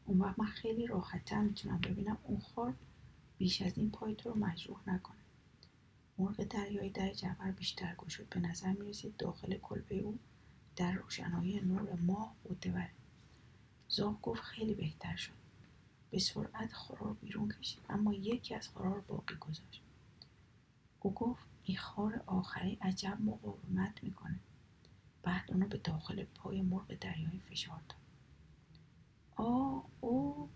اون 0.05 0.19
وقت 0.19 0.39
من 0.39 0.45
خیلی 0.45 0.87
راحتتر 0.87 1.41
می‌تونم 1.41 1.77
ببینم 1.77 2.17
اون 2.23 2.39
خار 2.39 2.73
بیش 3.37 3.61
از 3.61 3.77
این 3.77 3.91
پای 3.91 4.15
تو 4.15 4.29
رو 4.29 4.39
مجروح 4.39 4.79
نکنه. 4.87 5.17
مرغ 6.17 6.43
دریایی 6.43 6.89
در 6.89 7.13
جبر 7.13 7.51
بیشتر 7.51 7.95
گشود. 7.95 8.29
به 8.29 8.39
نظر 8.39 8.71
می‌رسید 8.73 9.17
داخل 9.17 9.57
کلبه 9.57 9.95
او 9.95 10.19
در 10.75 10.91
روشنایی 10.91 11.61
نور 11.61 11.93
ماه 11.93 12.35
بوده 12.43 12.71
بره 12.71 12.91
زاغ 13.89 14.21
گفت 14.21 14.41
خیلی 14.41 14.73
بهتر 14.73 15.15
شد. 15.15 15.33
به 16.11 16.19
سرعت 16.19 16.73
خورا 16.73 17.01
رو 17.01 17.13
بیرون 17.13 17.49
کشید 17.49 17.83
اما 17.89 18.13
یکی 18.13 18.55
از 18.55 18.67
خورا 18.67 18.93
رو 18.95 19.01
باقی 19.01 19.35
گذاشت. 19.35 19.81
او 20.99 21.13
گفت 21.13 21.45
این 21.63 21.77
خار 21.77 22.23
آخری 22.25 22.77
عجب 22.81 23.17
مقاومت 23.21 24.03
می‌کنه. 24.03 24.39
بعد 25.23 25.51
اونو 25.51 25.67
به 25.67 25.77
داخل 25.77 26.23
پای 26.23 26.61
مرغ 26.61 26.93
دریایی 27.01 27.41
فشار 27.49 27.81
داد. 27.89 28.02
آ 29.43 29.81
او 30.01 30.49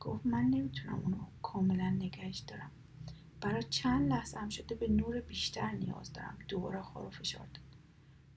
گفت 0.00 0.26
من 0.26 0.44
نمی‌تونم 0.44 1.00
اونو 1.04 1.18
کاملا 1.42 1.90
نگهش 1.90 2.38
دارم. 2.38 2.70
برای 3.40 3.62
چند 3.62 4.10
لحظه 4.10 4.38
هم 4.38 4.48
شده 4.48 4.74
به 4.74 4.88
نور 4.88 5.20
بیشتر 5.20 5.70
نیاز 5.70 6.12
دارم. 6.12 6.38
دوباره 6.48 6.82
خارو 6.82 7.10
فشار 7.10 7.46
داد. 7.46 7.64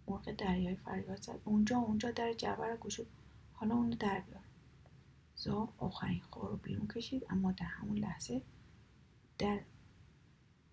مرغ 0.07 0.31
دریایی 0.31 0.75
فریاد 0.75 1.21
زد. 1.21 1.39
اونجا 1.45 1.77
اونجا 1.77 2.12
در 2.12 2.34
جبه 2.34 2.67
رو 2.67 2.77
گشود. 2.77 3.07
حالا 3.53 3.75
اونو 3.75 3.95
در 3.95 4.19
بیار. 4.19 4.43
زاغ 5.36 5.84
آخرین 5.84 6.21
خار 6.21 6.49
رو 6.49 6.57
بیرون 6.57 6.88
کشید 6.88 7.25
اما 7.29 7.51
در 7.51 7.65
همون 7.65 7.97
لحظه 7.97 8.41
در 9.38 9.60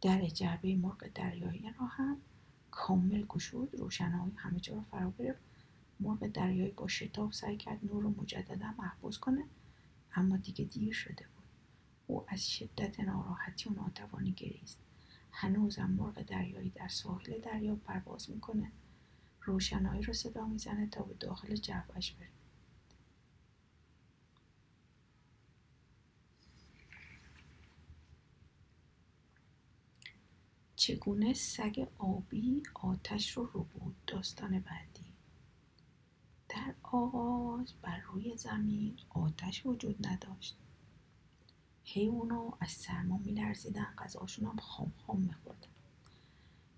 در 0.00 0.26
جعبه 0.26 0.76
مرغ 0.76 1.08
دریایی 1.14 1.74
را 1.78 1.86
هم 1.86 2.16
کامل 2.70 3.24
گشود 3.24 3.74
روشنایی 3.74 4.32
همه 4.36 4.60
جا 4.60 4.74
رو 4.74 4.82
فرا 4.90 5.12
گرفت. 5.18 5.40
مرغ 6.00 6.26
دریایی 6.26 6.70
با 6.70 6.88
شتاب 6.88 7.32
سعی 7.32 7.56
کرد 7.56 7.78
نور 7.84 8.02
رو 8.02 8.14
مجددا 8.20 8.74
محفوظ 8.78 9.18
کنه 9.18 9.44
اما 10.14 10.36
دیگه 10.36 10.64
دیر 10.64 10.92
شده 10.92 11.24
بود. 11.34 11.44
او 12.06 12.24
از 12.28 12.50
شدت 12.50 13.00
ناراحتی 13.00 13.68
و 13.68 13.72
ناتوانی 13.72 14.32
گریست. 14.32 14.78
هنوزم 15.32 15.90
مرغ 15.90 16.22
دریایی 16.22 16.70
در 16.70 16.88
ساحل 16.88 17.40
دریا 17.40 17.76
پرواز 17.76 18.30
می‌کنه. 18.30 18.72
روشنایی 19.42 20.02
رو 20.02 20.12
صدا 20.12 20.46
می‌زنه 20.46 20.86
تا 20.86 21.02
به 21.02 21.14
داخل 21.14 21.54
جوش 21.54 22.12
بره 22.12 22.28
چگونه 30.88 31.32
سگ 31.32 31.88
آبی 31.98 32.62
آتش 32.74 33.30
رو 33.30 33.44
رو 33.44 33.62
بود 33.62 33.96
داستان 34.06 34.50
بعدی؟ 34.60 35.04
در 36.48 36.74
آغاز 36.82 37.72
بر 37.82 38.00
روی 38.00 38.36
زمین 38.36 38.96
آتش 39.10 39.66
وجود 39.66 40.06
نداشت. 40.06 40.56
حیوانا 41.84 42.52
از 42.60 42.70
سرما 42.70 43.18
میلرزیدن 43.18 43.94
غذاشون 43.98 44.44
هم 44.48 44.56
خام 44.56 44.92
خام 45.06 45.20
میخوردن. 45.20 45.68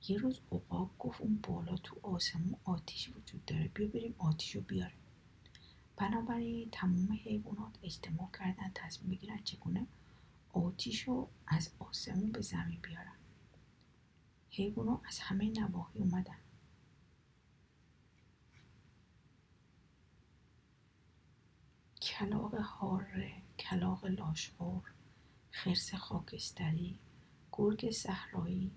یه 0.09 0.19
روز 0.19 0.41
عقاب 0.53 0.91
گفت 0.99 1.21
اون 1.21 1.39
بالا 1.43 1.77
تو 1.77 1.97
آسمون 2.03 2.57
آتیش 2.65 3.09
وجود 3.09 3.45
داره 3.45 3.69
بیا 3.75 3.89
بریم 3.89 4.15
آتیش 4.19 4.57
رو 4.57 4.61
بیاریم. 4.61 5.01
بنابراین 5.97 6.69
تمام 6.73 7.19
حیوانات 7.25 7.79
اجتماع 7.83 8.29
کردن 8.39 8.71
تصمیم 8.75 9.11
بگیرن 9.11 9.43
چگونه 9.45 9.87
آتیش 10.53 11.03
رو 11.03 11.29
از 11.47 11.71
آسمون 11.79 12.33
به 12.33 12.41
زمین 12.41 12.79
بیارن. 12.83 13.20
حیوانات 14.51 15.01
از 15.09 15.19
همه 15.19 15.51
نواحی 15.51 16.01
اومدن 16.01 16.39
کلاق 22.03 22.55
هاره 22.55 23.43
کلاق 23.59 24.05
لاشخور 24.05 24.83
خرس 25.51 25.95
خاکستری 25.95 26.99
گرگ 27.53 27.91
صحرایی 27.91 28.71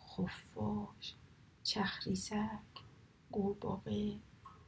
خفاش 0.00 1.14
چخریسک 1.62 2.60
قورباغه 3.32 4.18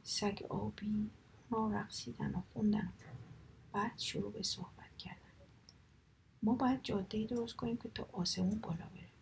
سگ 0.03 0.43
آبی 0.49 1.09
اونا 1.49 1.79
رقصیدن 1.79 2.35
و 2.35 2.41
خوندن 2.53 2.93
بعد 3.71 3.99
شروع 3.99 4.31
به 4.31 4.43
صحبت 4.43 4.97
کردن 4.97 5.17
ما 6.43 6.53
باید 6.53 6.83
جاده 6.83 7.27
درست 7.27 7.55
کنیم 7.55 7.77
که 7.77 7.89
تا 7.89 8.09
آسمون 8.13 8.59
بالا 8.59 8.85
بره 8.85 9.12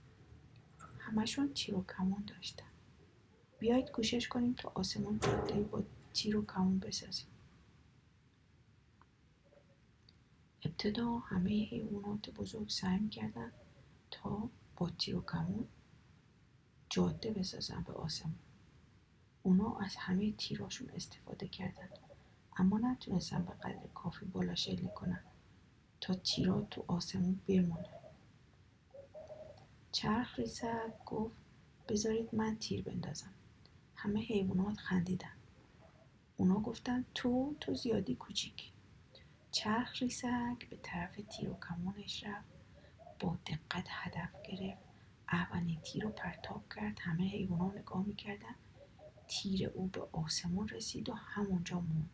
همشون 1.11 1.53
تیر 1.53 1.75
و 1.75 1.85
کمون 1.97 2.23
داشتن. 2.27 2.65
بیایید 3.59 3.91
کوشش 3.91 4.27
کنیم 4.27 4.53
تا 4.53 4.71
آسمون 4.75 5.19
جاده 5.19 5.61
با 5.61 5.83
تیر 6.13 6.37
و 6.37 6.45
کمون 6.45 6.79
بسازیم. 6.79 7.27
ابتدا 10.65 11.17
همه 11.17 11.49
حیوانات 11.49 12.29
بزرگ 12.29 12.69
سعی 12.69 12.99
می‌کردن 12.99 13.51
تا 14.11 14.49
با 14.77 14.89
تیر 14.89 15.15
و 15.15 15.21
کمون 15.21 15.67
جاده 16.89 17.31
بسازن 17.31 17.83
به 17.83 17.93
آسمون. 17.93 18.35
اونا 19.43 19.77
از 19.77 19.95
همه 19.95 20.31
تیراشون 20.31 20.89
استفاده 20.89 21.47
کردن. 21.47 21.89
اما 22.57 22.77
نتونستن 22.77 23.45
به 23.45 23.51
قدر 23.51 23.87
کافی 23.95 24.25
بالا 24.25 24.55
شلیک 24.55 24.93
کنن 24.93 25.23
تا 26.01 26.13
تیرا 26.13 26.61
تو 26.61 26.85
آسمون 26.87 27.39
بمونه 27.47 28.00
چرخ 29.91 30.39
ریسک 30.39 31.05
گفت 31.05 31.35
بذارید 31.89 32.35
من 32.35 32.55
تیر 32.55 32.81
بندازم. 32.81 33.33
همه 33.95 34.19
حیوانات 34.19 34.77
خندیدن. 34.77 35.35
اونا 36.37 36.59
گفتن 36.59 37.05
تو 37.15 37.55
تو 37.59 37.73
زیادی 37.73 38.15
کوچیکی. 38.15 38.71
چرخ 39.51 40.01
ریسک 40.01 40.69
به 40.69 40.77
طرف 40.83 41.19
تیر 41.29 41.49
و 41.49 41.59
کمانش 41.69 42.23
رفت. 42.23 42.49
با 43.19 43.37
دقت 43.45 43.87
هدف 43.89 44.29
گرفت. 44.43 44.81
اولین 45.31 45.81
تیر 45.81 46.03
رو 46.03 46.09
پرتاب 46.09 46.63
کرد. 46.75 46.99
همه 46.99 47.23
حیوانات 47.23 47.77
نگاه 47.77 48.03
می‌کردن. 48.05 48.55
تیر 49.27 49.69
او 49.69 49.87
به 49.87 50.01
آسمون 50.11 50.67
رسید 50.67 51.09
و 51.09 51.13
همونجا 51.13 51.79
موند. 51.79 52.09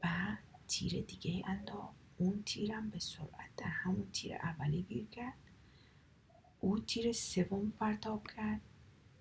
بعد 0.00 0.38
تیر 0.68 1.02
دیگه 1.02 1.48
انداخت. 1.48 1.94
اون 2.18 2.42
تیرم 2.46 2.90
به 2.90 2.98
سرعت 2.98 3.56
در 3.56 3.66
همون 3.66 4.08
تیر 4.12 4.34
اولی 4.34 4.82
گیر 4.82 5.06
کرد. 5.06 5.34
او 6.64 6.78
تیر 6.78 7.12
سوم 7.12 7.70
پرتاب 7.70 8.26
کرد. 8.36 8.60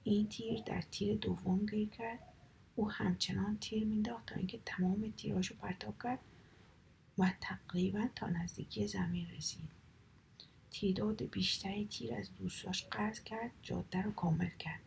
این 0.04 0.28
تیر 0.28 0.62
در 0.62 0.82
تیر 0.82 1.18
دوم 1.18 1.66
گیر 1.66 1.90
کرد. 1.90 2.20
او 2.76 2.92
همچنان 2.92 3.58
تیر 3.58 3.86
مینداخت 3.86 4.26
تا 4.26 4.36
اینکه 4.36 4.60
تمام 4.66 5.14
تیراشو 5.18 5.56
پرتاب 5.56 6.04
کرد 6.04 6.20
و 7.18 7.32
تقریبا 7.42 8.08
تا 8.16 8.28
نزدیکی 8.30 8.88
زمین 8.88 9.28
رسید. 9.38 9.70
تعداد 10.72 11.24
بیشتری 11.24 11.86
تیر 11.86 12.16
از 12.16 12.36
دوستاش 12.36 12.86
قرض 12.86 13.20
کرد 13.20 13.52
جاده 13.62 14.02
رو 14.02 14.12
کامل 14.12 14.50
کرد. 14.60 14.82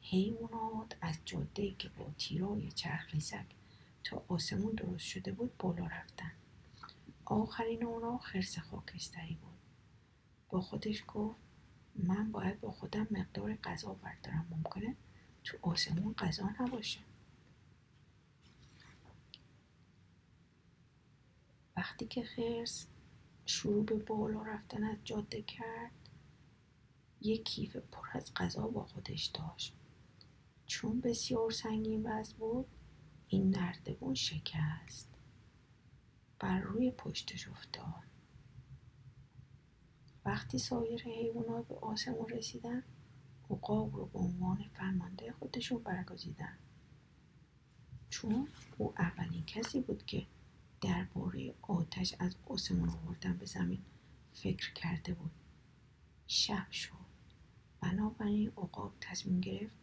حیوانات 0.00 0.96
از 1.00 1.18
جاده 1.24 1.74
که 1.78 1.88
با 1.88 2.06
تیرای 2.18 2.72
چرخ 2.72 3.14
تا 4.04 4.24
آسمون 4.28 4.74
درست 4.74 5.06
شده 5.06 5.32
بود 5.32 5.56
بالا 5.58 5.86
رفتن. 5.86 6.32
آخرین 7.24 7.84
اونا 7.84 8.18
خرس 8.18 8.58
خاکستری 8.58 9.34
بود. 9.34 9.52
با 10.50 10.60
خودش 10.60 11.04
گفت 11.08 11.51
من 11.96 12.32
باید 12.32 12.60
با 12.60 12.70
خودم 12.70 13.06
مقدار 13.10 13.54
غذا 13.54 13.94
بردارم 13.94 14.46
ممکنه 14.50 14.96
تو 15.44 15.58
آسمون 15.62 16.14
غذا 16.14 16.50
نباشه. 16.60 17.00
وقتی 21.76 22.06
که 22.06 22.22
خرس 22.24 22.86
شروع 23.46 23.84
به 23.84 23.94
بالا 23.96 24.42
رفتن 24.42 24.84
از 24.84 24.96
جاده 25.04 25.42
کرد 25.42 25.92
یک 27.20 27.44
کیف 27.44 27.76
پر 27.76 28.06
از 28.12 28.34
غذا 28.34 28.68
با 28.68 28.84
خودش 28.84 29.26
داشت. 29.26 29.74
چون 30.66 31.00
بسیار 31.00 31.50
سنگین 31.50 32.06
وزن 32.06 32.36
بود 32.38 32.66
این 33.28 33.50
نردبون 33.50 34.14
شکست. 34.14 35.08
بر 36.38 36.60
روی 36.60 36.90
پشتش 36.90 37.48
افتاد. 37.48 38.11
وقتی 40.24 40.58
سایر 40.58 41.02
حیوانات 41.02 41.68
به 41.68 41.74
آسمون 41.74 42.28
رسیدن 42.28 42.82
عقاب 43.50 43.96
رو 43.96 44.06
به 44.06 44.18
عنوان 44.18 44.64
فرمانده 44.74 45.32
خودشون 45.32 45.82
برگزیدن. 45.82 46.58
چون 48.10 48.48
او 48.78 48.94
اولین 48.98 49.44
کسی 49.44 49.80
بود 49.80 50.06
که 50.06 50.26
درباره 50.80 51.54
آتش 51.62 52.14
از 52.18 52.36
آسمون 52.46 52.88
آوردن 52.88 53.36
به 53.36 53.46
زمین 53.46 53.82
فکر 54.32 54.72
کرده 54.72 55.14
بود. 55.14 55.30
شب 56.26 56.70
شد. 56.70 56.92
بنابراین 57.80 58.48
عقاب 58.48 58.92
تصمیم 59.00 59.40
گرفت 59.40 59.76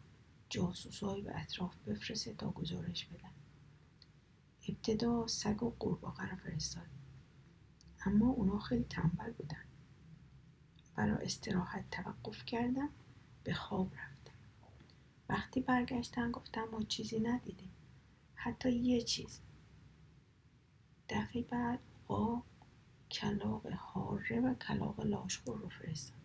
جاسوسهایی 0.50 1.22
به 1.22 1.42
اطراف 1.42 1.76
بفرسته 1.88 2.34
تا 2.34 2.52
گزارش 2.52 3.06
بدن. 3.06 3.32
ابتدا 4.68 5.28
سگ 5.28 5.64
و 5.64 5.76
قورباغه 5.80 6.30
را 6.30 6.36
فرستاد. 6.36 6.88
اما 8.06 8.28
اونا 8.30 8.60
خیلی 8.60 8.86
تنبل 8.90 9.32
بودن. 9.32 9.69
برای 11.00 11.26
استراحت 11.26 11.92
توقف 11.92 12.46
کردن 12.46 12.90
به 13.44 13.54
خواب 13.54 13.88
رفتن 13.94 14.34
وقتی 15.30 15.62
برگشتن 15.62 16.32
گفتن 16.32 16.64
ما 16.72 16.84
چیزی 16.84 17.20
ندیدیم. 17.20 17.72
حتی 18.36 18.72
یه 18.72 19.02
چیز. 19.02 19.40
دفعه 21.10 21.42
بعد 21.42 21.80
با 22.08 22.42
کلاق 23.12 23.68
هاره 23.68 24.40
و 24.40 24.54
کلاق 24.54 25.02
لاشخور 25.02 25.58
رو 25.58 25.70
فرستن 25.70 26.16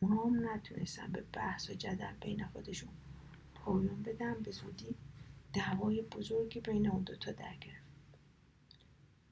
اونا 0.00 0.22
هم 0.22 0.48
نتونستن 0.50 1.12
به 1.12 1.24
بحث 1.32 1.70
و 1.70 1.74
جدل 1.74 2.14
بین 2.20 2.46
خودشون 2.46 2.92
پایان 3.54 4.02
بدن 4.02 4.34
به 4.34 4.50
زودی 4.50 4.94
دعوای 5.52 6.02
بزرگی 6.02 6.60
بین 6.60 6.90
اون 6.90 7.02
دوتا 7.02 7.32
در 7.32 7.56
گرفت. 7.60 7.80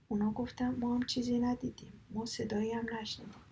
اونا 0.08 0.30
گفتن 0.30 0.74
ما 0.74 0.94
هم 0.94 1.02
چیزی 1.02 1.38
ندیدیم. 1.38 1.92
ما 2.10 2.26
صدایی 2.26 2.72
هم 2.72 2.86
نشنیدیم. 3.00 3.47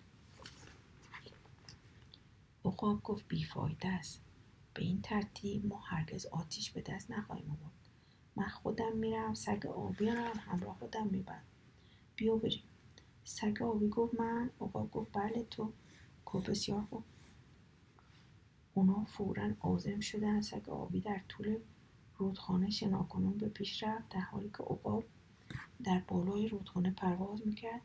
عقاب 2.67 3.03
گفت 3.03 3.27
بیفایده 3.27 3.87
است. 3.87 4.21
به 4.73 4.83
این 4.83 5.01
ترتیب 5.01 5.65
ما 5.65 5.79
هرگز 5.79 6.25
آتیش 6.25 6.71
به 6.71 6.81
دست 6.81 7.11
نخواهیم 7.11 7.45
آورد. 7.45 7.71
من 8.35 8.47
خودم 8.47 8.97
میرم 8.97 9.33
سگ 9.33 9.65
آبی 9.65 10.09
هم 10.09 10.39
همراه 10.39 10.75
خودم 10.79 11.07
می‌برم. 11.07 11.43
بیا 12.15 12.35
بریم. 12.35 12.63
سگ 13.23 13.61
آبی 13.61 13.89
گفت 13.89 14.19
من. 14.19 14.49
عقاب 14.61 14.91
گفت 14.91 15.11
بله 15.13 15.43
تو. 15.43 15.71
گفت 16.25 16.49
بسیار 16.49 16.81
خوب. 16.81 17.03
اونا 18.73 19.03
فورا 19.05 19.49
آزم 19.59 19.99
شدن. 19.99 20.41
سگ 20.41 20.69
آبی 20.69 20.99
در 20.99 21.21
طول 21.27 21.57
رودخانه 22.17 22.69
شناکنون 22.69 23.37
به 23.37 23.49
پیش 23.49 23.83
رفت. 23.83 24.09
در 24.09 24.19
حالی 24.19 24.49
که 24.49 24.63
عقاب 24.63 25.03
در 25.83 25.99
بالای 26.07 26.47
رودخانه 26.47 26.91
پرواز 26.91 27.47
می‌کرد 27.47 27.81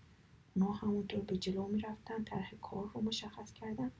اونا 0.54 0.72
همونطور 0.72 1.20
به 1.20 1.36
جلو 1.36 1.66
می‌رفتن 1.66 2.24
طرح 2.24 2.54
کار 2.62 2.90
رو 2.94 3.00
مشخص 3.00 3.52
کردن. 3.52 3.92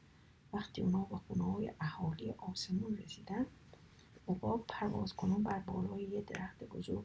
وقتی 0.53 0.83
اونا 0.83 1.05
به 1.05 1.17
خونه 1.17 1.75
اهالی 1.81 2.31
آسمون 2.31 2.97
رسیدن 2.97 3.47
عقاب 4.29 4.65
پرواز 4.69 5.13
کنون 5.13 5.43
بر 5.43 5.59
بالای 5.59 6.03
یه 6.03 6.21
درخت 6.23 6.65
بزرگ 6.65 7.05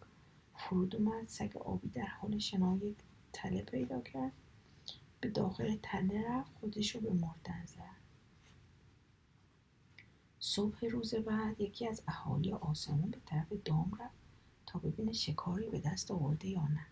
فرود 0.55 0.95
اومد 0.95 1.27
سگ 1.27 1.57
آبی 1.57 1.89
در 1.89 2.05
حال 2.05 2.39
شنای 2.39 2.95
تله 3.33 3.61
پیدا 3.61 4.01
کرد 4.01 4.31
به 5.21 5.29
داخل 5.29 5.77
تله 5.83 6.29
رفت 6.29 6.51
خودش 6.59 6.95
رو 6.95 7.01
به 7.01 7.13
مردن 7.13 7.65
زد. 7.65 7.97
صبح 10.39 10.85
روز 10.85 11.15
بعد 11.15 11.61
یکی 11.61 11.87
از 11.87 12.01
اهالی 12.07 12.53
آسمون 12.53 13.09
به 13.09 13.19
طرف 13.25 13.53
دام 13.65 13.91
رفت 13.99 14.17
تا 14.65 14.79
ببینه 14.79 15.11
شکاری 15.11 15.69
به 15.69 15.79
دست 15.79 16.11
آورده 16.11 16.47
یا 16.47 16.67
نه. 16.67 16.85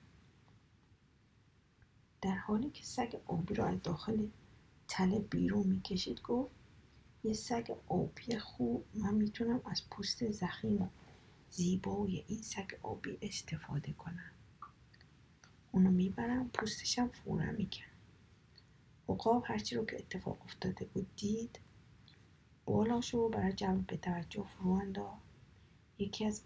در 2.22 2.36
حالی 2.36 2.70
که 2.70 2.84
سگ 2.84 3.22
آبی 3.26 3.54
را 3.54 3.66
از 3.66 3.82
داخل 3.84 4.28
تله 4.88 5.20
بیرون 5.20 5.68
می‌کشید. 5.68 6.22
گفت 6.22 6.52
یه 7.24 7.34
سگ 7.34 7.76
آبی 7.88 8.40
خوب. 8.40 8.86
من 8.94 9.14
می‌تونم 9.14 9.62
از 9.66 9.90
پوست 9.90 10.32
زخیم 10.32 10.82
و 10.82 10.88
زیبای 11.50 12.24
این 12.28 12.42
سگ 12.42 12.72
آبی 12.84 13.18
استفاده 13.22 13.94
کنم. 13.94 14.32
اونو 15.72 15.92
می‌برم 15.92 16.50
پوستشم 16.50 17.08
فورا 17.08 17.52
می‌کنم 17.52 17.86
عقاب 19.10 19.44
هرچی 19.48 19.76
رو 19.76 19.86
که 19.86 19.96
اتفاق 19.96 20.42
افتاده 20.42 20.86
بود 20.86 21.08
دید 21.16 21.60
بالاشو 22.66 23.30
برای 23.30 23.54
جلب 23.54 23.88
به 23.88 23.98
توجه 23.98 24.44
فرو 24.44 24.72
انداخت. 24.72 25.22
یکی 26.00 26.26
از 26.26 26.42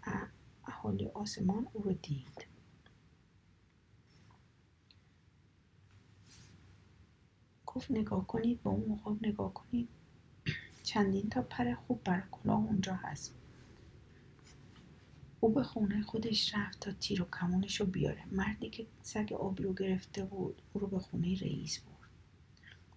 اهالی 0.66 1.06
آسمان 1.06 1.66
او 1.72 1.82
رو 1.82 1.92
دید. 1.92 2.46
گفت 7.74 7.90
نگاه 7.90 8.26
کنید 8.26 8.62
با 8.62 8.70
اون 8.70 8.98
عقاب 8.98 9.26
نگاه 9.26 9.54
کنید. 9.54 9.88
چندین 10.82 11.28
تا 11.28 11.42
پر 11.42 11.74
خوب 11.74 12.04
بر 12.04 12.22
کلاه 12.30 12.64
اونجا 12.64 12.94
هست. 12.94 13.34
او 15.40 15.48
به 15.48 15.62
خونه 15.62 16.02
خودش 16.02 16.54
رفت 16.54 16.80
تا 16.80 16.92
تیر 16.92 17.22
و 17.22 17.26
کمونش 17.40 17.80
رو 17.80 17.86
بیاره. 17.86 18.24
مردی 18.32 18.70
که 18.70 18.86
سگ 19.02 19.32
آبی 19.32 19.62
رو 19.62 19.74
گرفته 19.74 20.24
بود 20.24 20.62
او 20.72 20.80
رو 20.80 20.86
به 20.86 20.98
خونه 20.98 21.34
رئیس 21.34 21.78
برد. 21.78 22.10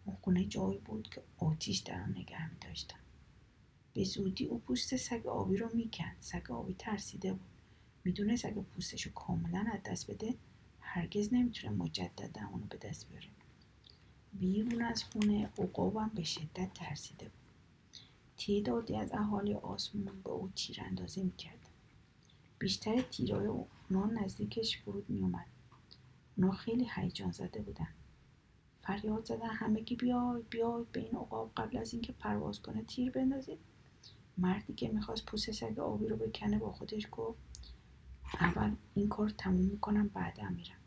اون 0.05 0.15
خونه 0.21 0.45
جایی 0.45 0.77
بود 0.77 1.09
که 1.09 1.21
آتیش 1.37 1.79
در 1.79 2.01
آن 2.01 2.09
نگه 2.09 2.49
می 2.49 2.57
داشتن. 2.61 2.97
به 3.93 4.03
زودی 4.03 4.45
او 4.45 4.59
پوست 4.59 4.95
سگ 4.95 5.27
آبی 5.27 5.57
رو 5.57 5.69
می‌کند 5.73 6.17
سگ 6.19 6.51
آبی 6.51 6.75
ترسیده 6.79 7.33
بود. 7.33 7.47
می‌دونه 8.03 8.35
سگ 8.35 8.53
پوستش 8.53 9.01
رو 9.01 9.11
کاملا 9.11 9.65
از 9.73 9.79
دست 9.85 10.11
بده. 10.11 10.35
هرگز 10.81 11.33
نمی‌تونه 11.33 11.73
مجددا 11.73 12.41
اونو 12.51 12.65
به 12.65 12.77
دست 12.77 13.09
بیاره. 13.09 13.27
بیرون 14.39 14.81
از 14.81 15.03
خونه 15.03 15.49
عقابم 15.57 16.11
به 16.15 16.23
شدت 16.23 16.73
ترسیده 16.73 17.25
بود. 17.25 17.43
تعدادی 18.37 18.95
از 18.95 19.11
اهالی 19.13 19.53
آسمون 19.53 20.21
به 20.23 20.29
او 20.29 20.49
تیراندازی 20.55 21.23
می‌کرد 21.23 21.69
بیشتر 22.59 23.01
تیرهای 23.01 23.47
اونا 23.47 24.05
نزدیکش 24.05 24.81
فرود 24.81 25.09
میومد 25.09 25.45
اونا 26.37 26.51
خیلی 26.51 26.89
هیجان 26.95 27.31
زده 27.31 27.61
بودن 27.61 27.87
فریاد 28.81 29.25
زدن 29.25 29.49
همگی 29.49 29.95
بیاید 29.95 30.49
بیاید 30.49 30.91
به 30.91 30.99
این 30.99 31.15
عقاب 31.15 31.51
قبل 31.57 31.77
از 31.77 31.93
اینکه 31.93 32.13
پرواز 32.13 32.61
کنه 32.61 32.83
تیر 32.83 33.11
بندازید 33.11 33.59
مردی 34.37 34.73
که 34.73 34.89
می‌خواست 34.89 35.25
پوست 35.25 35.51
سگ 35.51 35.79
آبی 35.79 36.07
رو 36.07 36.15
بکنه 36.17 36.59
با 36.59 36.71
خودش 36.71 37.07
گفت 37.11 37.39
اول 38.39 38.75
این 38.95 39.09
کار 39.09 39.29
تموم 39.29 39.65
می‌کنم 39.65 40.07
بعدا 40.07 40.49
میرم. 40.49 40.82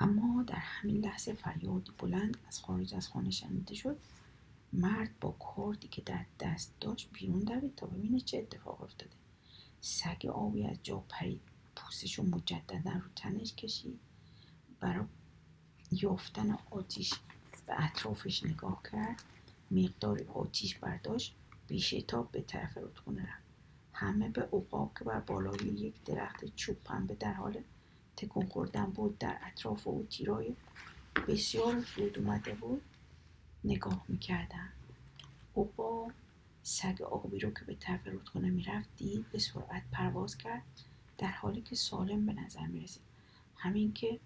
اما 0.00 0.42
در 0.42 0.54
همین 0.58 1.04
لحظه 1.04 1.32
فریادی 1.32 1.92
بلند 1.98 2.36
از 2.48 2.60
خارج 2.60 2.94
از 2.94 3.08
خانه 3.08 3.30
شنیده 3.30 3.74
شد. 3.74 3.98
مرد 4.72 5.18
با 5.20 5.36
کردی 5.56 5.88
که 5.88 6.02
در 6.02 6.26
دست 6.40 6.74
داشت 6.80 7.08
بیرون 7.12 7.40
دوید 7.40 7.74
تا 7.74 7.86
ببینه 7.86 8.20
چه 8.20 8.38
اتفاق 8.38 8.82
افتاده. 8.82 9.16
سگ 9.80 10.26
آبی 10.26 10.66
از 10.66 10.76
جا 10.82 11.04
پرید. 11.08 11.40
پوستش 11.76 12.18
رو 12.18 12.24
مجددا 12.24 12.92
رو 12.92 13.08
تنش 13.16 13.54
کشید. 13.54 14.00
برای 14.80 15.04
یافتن 15.92 16.58
آتیش 16.70 17.14
به 17.66 17.84
اطرافش 17.84 18.44
نگاه 18.44 18.82
کرد. 18.92 19.22
مقدار 19.70 20.22
آتیش 20.34 20.78
برداشت. 20.78 21.36
بیشتاب 21.66 22.32
به 22.32 22.42
طرف 22.42 22.78
رودخونه 22.78 23.22
رفت. 23.22 23.48
همه 23.92 24.28
به 24.28 24.42
عقاب 24.42 24.92
که 24.98 25.04
بالای 25.04 25.66
یک 25.66 26.04
درخت 26.04 26.44
چوب 26.56 26.76
پنبه 26.84 27.14
در 27.14 27.32
حال 27.32 27.62
تکون 28.18 28.46
خوردن 28.46 28.86
بود 28.86 29.18
در 29.18 29.38
اطراف 29.42 29.88
او 29.88 30.06
تیرای 30.10 30.54
بسیار 31.28 31.80
فرود 31.80 32.18
اومده 32.18 32.54
بود 32.54 32.82
نگاه 33.64 34.04
می‌کردن 34.08 34.72
او 35.54 35.72
با 35.76 36.10
سگ 36.62 37.02
آبی 37.02 37.38
رو 37.38 37.50
که 37.50 37.64
به 37.64 37.74
طرف 37.74 38.06
رودخانه 38.06 38.50
می‌رفت 38.50 38.88
دید 38.96 39.30
به 39.32 39.38
سرعت 39.38 39.82
پرواز 39.92 40.38
کرد 40.38 40.62
در 41.18 41.30
حالی 41.30 41.60
که 41.60 41.76
سالم 41.76 42.26
به 42.26 42.32
نظر 42.32 42.66
می‌رسید. 42.66 43.02
همین 43.56 43.92
که 43.92 44.20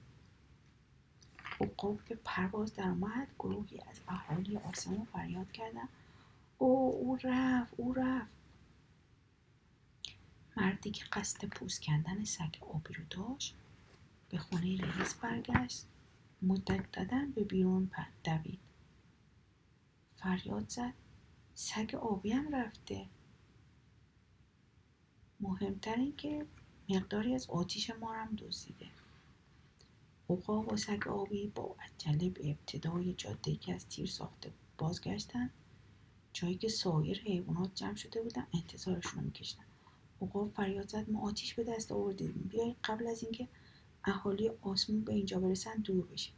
عقاب 1.60 1.98
به 2.08 2.18
پرواز 2.24 2.74
در 2.74 2.88
اومد 2.88 3.28
گروهی 3.38 3.80
از 3.90 4.00
اهالی 4.08 4.56
آسمون 4.56 5.04
فریاد 5.04 5.52
کردن 5.52 5.88
او 6.58 6.94
او 6.94 7.18
رفت 7.22 7.74
او 7.76 7.94
رفت. 7.94 8.32
مردی 10.56 10.90
که 10.90 11.04
قصد 11.12 11.44
پوست 11.44 11.82
کندن 11.82 12.24
سگ 12.24 12.56
آبی 12.60 12.94
رو 12.94 13.04
داشت 13.10 13.56
به 14.32 14.38
خونه 14.38 14.76
رئیس 14.76 15.14
برگشت. 15.14 15.86
مدت 16.42 16.92
دادن 16.92 17.30
به 17.30 17.44
بیرون 17.44 17.90
دوید. 18.24 18.58
فریاد 20.16 20.68
زد. 20.68 20.92
سگ 21.54 21.94
آبی 21.94 22.32
هم 22.32 22.54
رفته. 22.54 23.06
مهمتر 25.40 25.94
این 25.94 26.16
که 26.16 26.46
مقداری 26.88 27.34
از 27.34 27.50
آتیش 27.50 27.90
ما 27.90 28.12
هم 28.12 28.36
دزدیده. 28.36 28.86
عقاب 30.30 30.72
و 30.72 30.76
سگ 30.76 31.08
آبی 31.08 31.52
با 31.54 31.76
عجله 31.80 32.30
به 32.30 32.50
ابتدای 32.50 33.12
جاده 33.12 33.56
که 33.56 33.74
از 33.74 33.88
تیر 33.88 34.06
ساخته 34.06 34.52
بازگشتن 34.78 35.50
جایی 36.32 36.56
که 36.56 36.68
سایر 36.68 37.20
حیوانات 37.20 37.74
جمع 37.74 37.94
شده 37.94 38.22
بودن 38.22 38.46
انتظارشون 38.54 39.20
رو 39.20 39.24
میکشتن. 39.26 39.64
عقاب 40.22 40.52
فریاد 40.52 40.88
زد 40.88 41.10
ما 41.10 41.28
آتیش 41.28 41.54
به 41.54 41.64
دست 41.64 41.92
آوردیم. 41.92 42.48
بیایید 42.50 42.76
قبل 42.84 43.06
از 43.06 43.22
اینکه 43.22 43.48
اهالی 44.04 44.50
آسمون 44.62 45.04
به 45.04 45.12
اینجا 45.12 45.40
برسن 45.40 45.74
دور 45.74 46.06
بشیم 46.06 46.34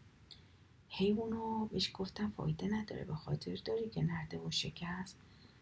حیوونا 0.89 1.65
بهش 1.65 1.91
گفتن 1.95 2.29
فایده 2.29 2.67
نداره 2.67 3.05
به 3.05 3.15
خاطر 3.15 3.59
داری 3.65 3.89
که 3.89 4.03
نرده 4.03 4.39
و 4.39 4.51
شکست. 4.51 5.17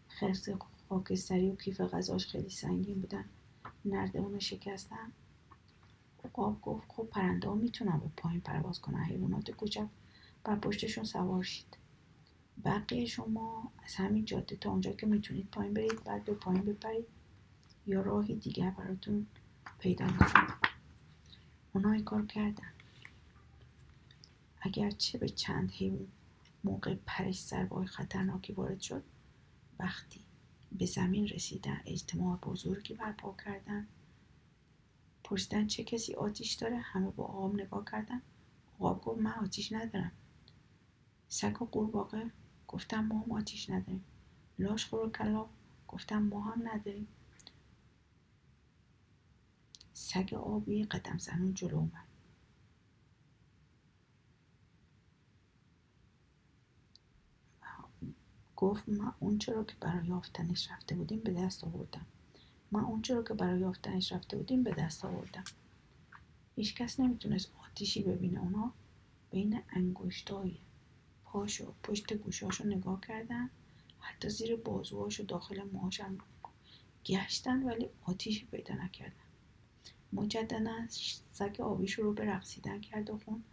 خرس 0.07 0.49
خاکستری 0.89 1.49
و 1.49 1.55
کیف 1.55 1.81
غذاش 1.81 2.27
خیلی 2.27 2.49
سنگین 2.49 3.01
بودن. 3.01 3.25
نرده 3.85 4.19
اونو 4.19 4.39
شکستن. 4.39 5.11
عقاب 6.25 6.61
گفت 6.61 6.87
خب 6.87 7.07
پرنده 7.11 7.47
ها 7.47 7.55
می‌تونن 7.55 7.99
به 7.99 8.09
پایین 8.17 8.41
پرواز 8.41 8.81
کنن. 8.81 9.03
حیوانات 9.03 9.51
کوچک 9.51 9.87
بر 10.43 10.55
پشتشون 10.55 11.03
سوار 11.03 11.43
شید. 11.43 11.77
بقیه 12.65 13.05
شما 13.05 13.71
از 13.83 13.95
همین 13.95 14.25
جاده 14.25 14.55
تا 14.55 14.71
اونجا 14.71 14.91
که 14.91 15.05
می‌تونید 15.05 15.47
پایین 15.51 15.73
برید 15.73 16.03
بعد 16.03 16.23
به 16.23 16.33
پایین 16.33 16.61
بپرید. 16.61 17.05
یا 17.87 18.01
راهی 18.01 18.35
دیگر 18.35 18.69
براتون 18.69 19.27
پیدا 19.79 20.07
کنید 20.07 20.62
اونا 21.73 21.91
این 21.91 22.03
کار 22.03 22.25
کردن. 22.25 22.73
اگرچه 24.61 25.17
به 25.17 25.29
چند 25.29 25.71
حیوان 25.71 26.07
موقع 26.63 26.95
پرش 27.05 27.41
ضربه 27.41 27.85
خطرناکی 27.85 28.53
وارد 28.53 28.79
شد 28.79 29.03
وقتی 29.79 30.19
به 30.71 30.85
زمین 30.85 31.27
رسیدن 31.27 31.81
اجتماع 31.85 32.37
بزرگی 32.37 32.93
برپا 32.93 33.35
کردن 33.45 33.87
پرسیدن 35.23 35.67
چه 35.67 35.83
کسی 35.83 36.13
آتیش 36.13 36.53
داره 36.53 36.77
همه 36.77 37.09
با 37.11 37.23
آقام 37.23 37.59
نگاه 37.59 37.85
کردن. 37.91 38.21
آقاب 38.79 39.01
گفت 39.01 39.21
من 39.21 39.31
آتیش 39.31 39.71
ندارم. 39.71 40.11
سگ 41.29 41.61
و 41.61 41.65
قورباغه 41.65 42.31
گفتم 42.67 43.05
ما 43.05 43.19
هم 43.19 43.31
آتیش 43.31 43.69
نداریم. 43.69 44.03
لاش 44.59 44.85
خور 44.85 44.99
و 44.99 45.11
کلا 45.11 45.45
گفتم 45.87 46.21
ما 46.21 46.41
هم 46.41 46.67
نداریم. 46.67 47.07
سگ 50.03 50.33
آبی 50.33 50.83
قدم 50.83 51.17
زنون 51.17 51.53
جلو 51.53 51.75
اومد. 51.77 52.07
گفت 58.55 58.89
من 58.89 59.13
اونچه 59.19 59.53
را 59.53 59.63
که 59.63 59.75
برای 59.81 60.07
یافتنش 60.07 60.71
رفته 60.71 60.95
بودیم 60.95 61.19
به 61.19 61.33
دست 61.33 61.63
آوردم. 61.63 62.05
من 62.71 62.79
اونچه 62.83 63.15
را 63.15 63.23
که 63.23 63.33
برای 63.33 63.59
یافتنش 63.59 64.11
رفته 64.11 64.37
بودیم 64.37 64.63
به 64.63 64.71
دست 64.71 65.05
آوردم. 65.05 65.43
هیچکس 66.55 66.99
نمی‌تونست 66.99 67.51
آتیشی 67.69 68.03
ببینه. 68.03 68.39
اونا 68.39 68.73
بین 69.31 69.61
انگشتای 69.69 70.57
پاش 71.25 71.61
و 71.61 71.73
پشت 71.83 72.13
گوشاش 72.13 72.61
رو 72.61 72.67
نگاه 72.67 73.01
کردن. 73.01 73.49
حتی 73.99 74.29
زیر 74.29 74.55
بازوهاش 74.55 75.19
و 75.19 75.23
داخل 75.23 75.63
موهاشم 75.63 76.17
گشتن 77.05 77.63
ولی 77.63 77.89
آتیشی 78.03 78.45
پیدا 78.45 78.75
نکردن. 78.75 79.22
مجددا 80.13 80.87
سگ 81.31 81.61
آبیش 81.61 81.93
رو 81.93 82.13
به 82.13 82.25
رقصیدن 82.25 82.81
کرد 82.81 83.09
و 83.09 83.17
خون. 83.17 83.43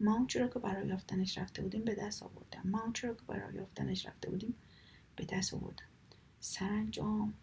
ما 0.00 0.26
که 0.26 0.46
برای 0.46 0.88
یافتنش 0.88 1.38
رفته 1.38 1.62
بودیم 1.62 1.84
به 1.84 1.94
دست 1.94 2.22
آوردم. 2.22 2.62
ما 2.64 2.92
که 2.94 3.16
برای 3.28 3.54
یافتنش 3.54 4.06
رفته 4.06 4.30
بودیم 4.30 4.54
به 5.16 5.24
دست 5.24 5.54
آوردم. 5.54 5.84
سرانجام 6.40 7.34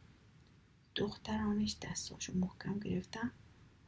دخترانش 0.96 1.78
دستاشو 1.82 2.38
محکم 2.38 2.80
گرفتن. 2.80 3.32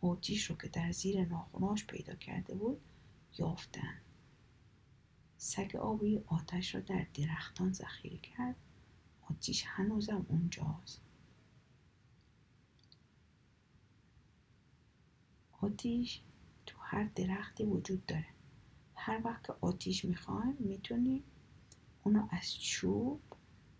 آتیش 0.02 0.44
رو 0.46 0.56
که 0.56 0.68
در 0.68 0.92
زیر 0.92 1.26
ناخوناش 1.26 1.86
پیدا 1.86 2.16
کرده 2.16 2.56
بود 2.56 2.82
یافتن. 3.38 4.02
سگ 5.38 5.76
آبی 5.76 6.22
آتش 6.28 6.76
را 6.76 6.82
در 6.82 7.08
درختان 7.14 7.74
ذخیره 7.74 8.18
کرد. 8.18 8.56
آتیش 9.30 9.64
هنوزم 9.68 10.26
اونجاست. 10.30 11.02
آتیش 15.62 16.22
تو 16.66 16.78
هر 16.80 17.04
درختی 17.16 17.64
وجود 17.64 18.06
داره. 18.06 18.26
هر 18.96 19.22
وقت 19.24 19.48
که 19.48 19.54
آتیش 19.62 20.06
می‌خوایم 20.06 20.56
می‌تونیم 20.60 21.24
اونو 22.04 22.28
از 22.32 22.62
چوب 22.62 23.22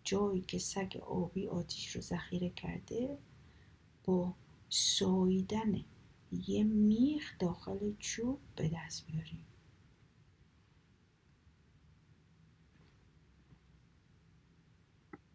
جایی 0.04 0.42
که 0.42 0.60
سگ 0.60 0.98
آبی 1.08 1.48
آتیش 1.48 1.96
رو 1.96 2.02
ذخیره 2.02 2.50
کرده 2.50 3.18
با 4.06 4.34
ساییدن 4.70 5.84
یه 6.48 6.64
میخ 6.64 7.36
داخل 7.40 7.94
چوب 8.00 8.40
به 8.56 8.70
دست 8.70 9.08
بیاریم 9.08 9.46